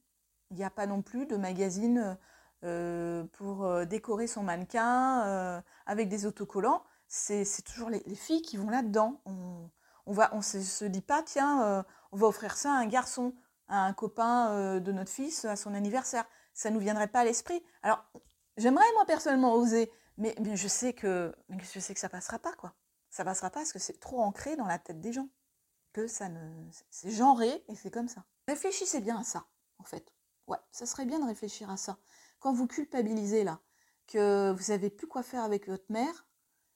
Il 0.50 0.58
n'y 0.58 0.64
a 0.64 0.70
pas 0.70 0.88
non 0.88 1.02
plus 1.02 1.26
de 1.26 1.36
magazine 1.36 2.18
euh, 2.64 3.26
pour 3.34 3.66
euh, 3.66 3.84
décorer 3.84 4.26
son 4.28 4.42
mannequin 4.42 5.26
euh, 5.26 5.62
avec 5.86 6.08
des 6.08 6.26
autocollants, 6.26 6.84
c'est 7.08 7.46
toujours 7.66 7.90
les, 7.90 8.02
filles 8.16 8.42
qui 8.42 8.56
vont 8.56 8.70
là-dedans. 8.70 9.22
On, 9.26 9.70
on 10.06 10.14
va, 10.14 10.34
on 10.34 10.42
se, 10.42 10.86
dit 10.86 11.02
pas, 11.02 11.22
tiens, 11.24 11.86
on 12.12 12.18
va 12.18 12.28
offrir 12.28 12.58
ça 12.58 12.72
à 12.72 12.76
un 12.78 12.88
garçon, 12.88 13.36
à 13.68 13.86
un 13.86 13.94
copain 13.94 14.80
de 14.80 14.92
notre 14.92 15.12
fils 15.12 15.46
à 15.46 15.56
son 15.56 15.76
anniversaire. 15.76 16.26
Ça 16.54 16.70
ne 16.70 16.76
nous 16.76 16.82
viendrait 16.82 17.08
pas 17.08 17.20
à 17.20 17.24
l'esprit. 17.24 17.64
Alors, 17.84 18.04
j'aimerais 18.58 18.86
moi 18.96 19.06
personnellement 19.06 19.54
oser, 19.54 19.92
mais, 20.18 20.36
je 20.56 20.68
sais 20.68 20.94
que 20.94 21.36
je 21.50 21.80
sais 21.80 21.94
que 21.94 22.00
ça 22.00 22.10
passera 22.10 22.40
pas 22.40 22.54
quoi. 22.54 22.74
Ça 23.12 23.24
passera 23.24 23.52
pas 23.52 23.60
parce 23.60 23.74
que 23.74 23.80
c'est 23.80 24.00
trop 24.00 24.22
ancré 24.22 24.56
dans 24.56 24.66
la 24.66 24.80
tête 24.80 25.00
des 25.00 25.14
gens. 25.14 25.30
Que 25.92 26.08
ça 26.08 26.30
ne 26.30 26.40
c'est 26.90 27.12
genré 27.12 27.64
et 27.68 27.76
c'est 27.76 27.92
comme 27.92 28.08
ça. 28.08 28.24
Réfléchissez 28.48 29.02
bien 29.02 29.20
à 29.20 29.24
ça 29.24 29.46
en 29.78 29.84
fait. 29.84 30.12
Ouais, 30.48 30.58
ça 30.72 30.86
serait 30.86 31.06
bien 31.06 31.20
de 31.20 31.26
réfléchir 31.26 31.70
à 31.70 31.78
ça. 31.78 31.98
Quand 32.44 32.52
vous 32.52 32.68
culpabilisez 32.68 33.46
là, 33.46 33.62
que 34.06 34.52
vous 34.52 34.64
savez 34.64 34.90
plus 34.90 35.08
quoi 35.08 35.24
faire 35.24 35.46
avec 35.46 35.70
votre 35.70 35.90
mère, 35.90 36.28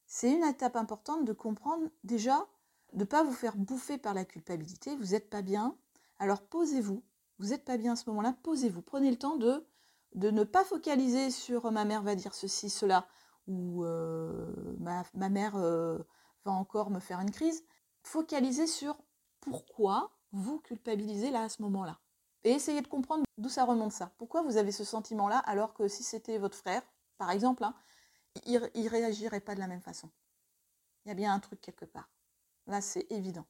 c'est 0.06 0.32
une 0.32 0.46
étape 0.46 0.78
importante 0.78 1.26
de 1.26 1.34
comprendre 1.34 1.90
déjà 2.06 2.48
de 2.94 3.00
ne 3.00 3.04
pas 3.04 3.22
vous 3.22 3.34
faire 3.34 3.58
bouffer 3.58 3.98
par 3.98 4.14
la 4.14 4.24
culpabilité. 4.24 4.96
Vous 4.96 5.08
n'êtes 5.08 5.30
pas 5.30 5.42
bien, 5.42 5.76
alors 6.20 6.42
posez-vous. 6.42 7.04
Vous 7.40 7.48
n'êtes 7.50 7.66
pas 7.66 7.76
bien 7.76 7.92
à 7.92 7.96
ce 7.98 8.10
moment-là, 8.10 8.34
posez-vous. 8.44 8.82
Prenez 8.82 9.12
le 9.12 9.18
temps 9.18 9.36
de, 9.36 9.68
de 10.16 10.32
ne 10.32 10.46
pas 10.46 10.64
focaliser 10.64 11.32
sur 11.32 11.70
ma 11.70 11.84
mère 11.84 12.02
va 12.02 12.16
dire 12.16 12.34
ceci, 12.34 12.70
cela, 12.70 13.06
ou 13.48 13.84
euh, 13.84 14.50
ma, 14.80 15.30
mère 15.30 15.58
euh, 15.58 15.98
va 16.46 16.54
encore 16.54 16.92
me 16.92 17.02
faire 17.02 17.20
une 17.20 17.32
crise. 17.32 17.66
Focalisez 18.04 18.68
sur 18.68 18.98
pourquoi 19.42 20.18
vous 20.32 20.60
culpabilisez 20.60 21.30
là 21.30 21.42
à 21.42 21.50
ce 21.50 21.62
moment-là. 21.64 22.00
Et 22.48 22.52
essayez 22.52 22.82
de 22.82 22.88
comprendre 22.88 23.26
d'où 23.38 23.50
ça 23.50 23.66
remonte 23.66 23.92
ça. 23.92 24.14
Pourquoi 24.18 24.42
vous 24.42 24.56
avez 24.56 24.72
ce 24.72 24.86
sentiment-là 24.86 25.38
alors 25.40 25.74
que 25.74 25.90
si 25.90 26.02
c'était 26.02 26.38
votre 26.38 26.56
frère, 26.56 26.82
par 27.18 27.30
exemple, 27.30 27.66
hein, 27.66 27.76
il 28.46 28.54
ne 28.54 28.90
réagirait 28.90 29.42
pas 29.42 29.54
de 29.54 29.60
la 29.60 29.68
même 29.68 29.82
façon? 29.82 30.10
Il 31.04 31.10
y 31.10 31.12
a 31.12 31.14
bien 31.14 31.34
un 31.34 31.42
truc 31.42 31.60
quelque 31.60 31.84
part. 31.84 32.10
Là, 32.66 32.80
c'est 32.80 33.06
évident. 33.10 33.46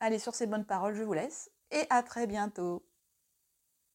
Allez, 0.00 0.18
sur 0.18 0.34
ces 0.34 0.48
bonnes 0.48 0.64
paroles, 0.64 0.96
je 0.96 1.04
vous 1.04 1.12
laisse 1.12 1.52
et 1.70 1.86
à 1.88 2.02
très 2.02 2.26
bientôt. 2.26 2.84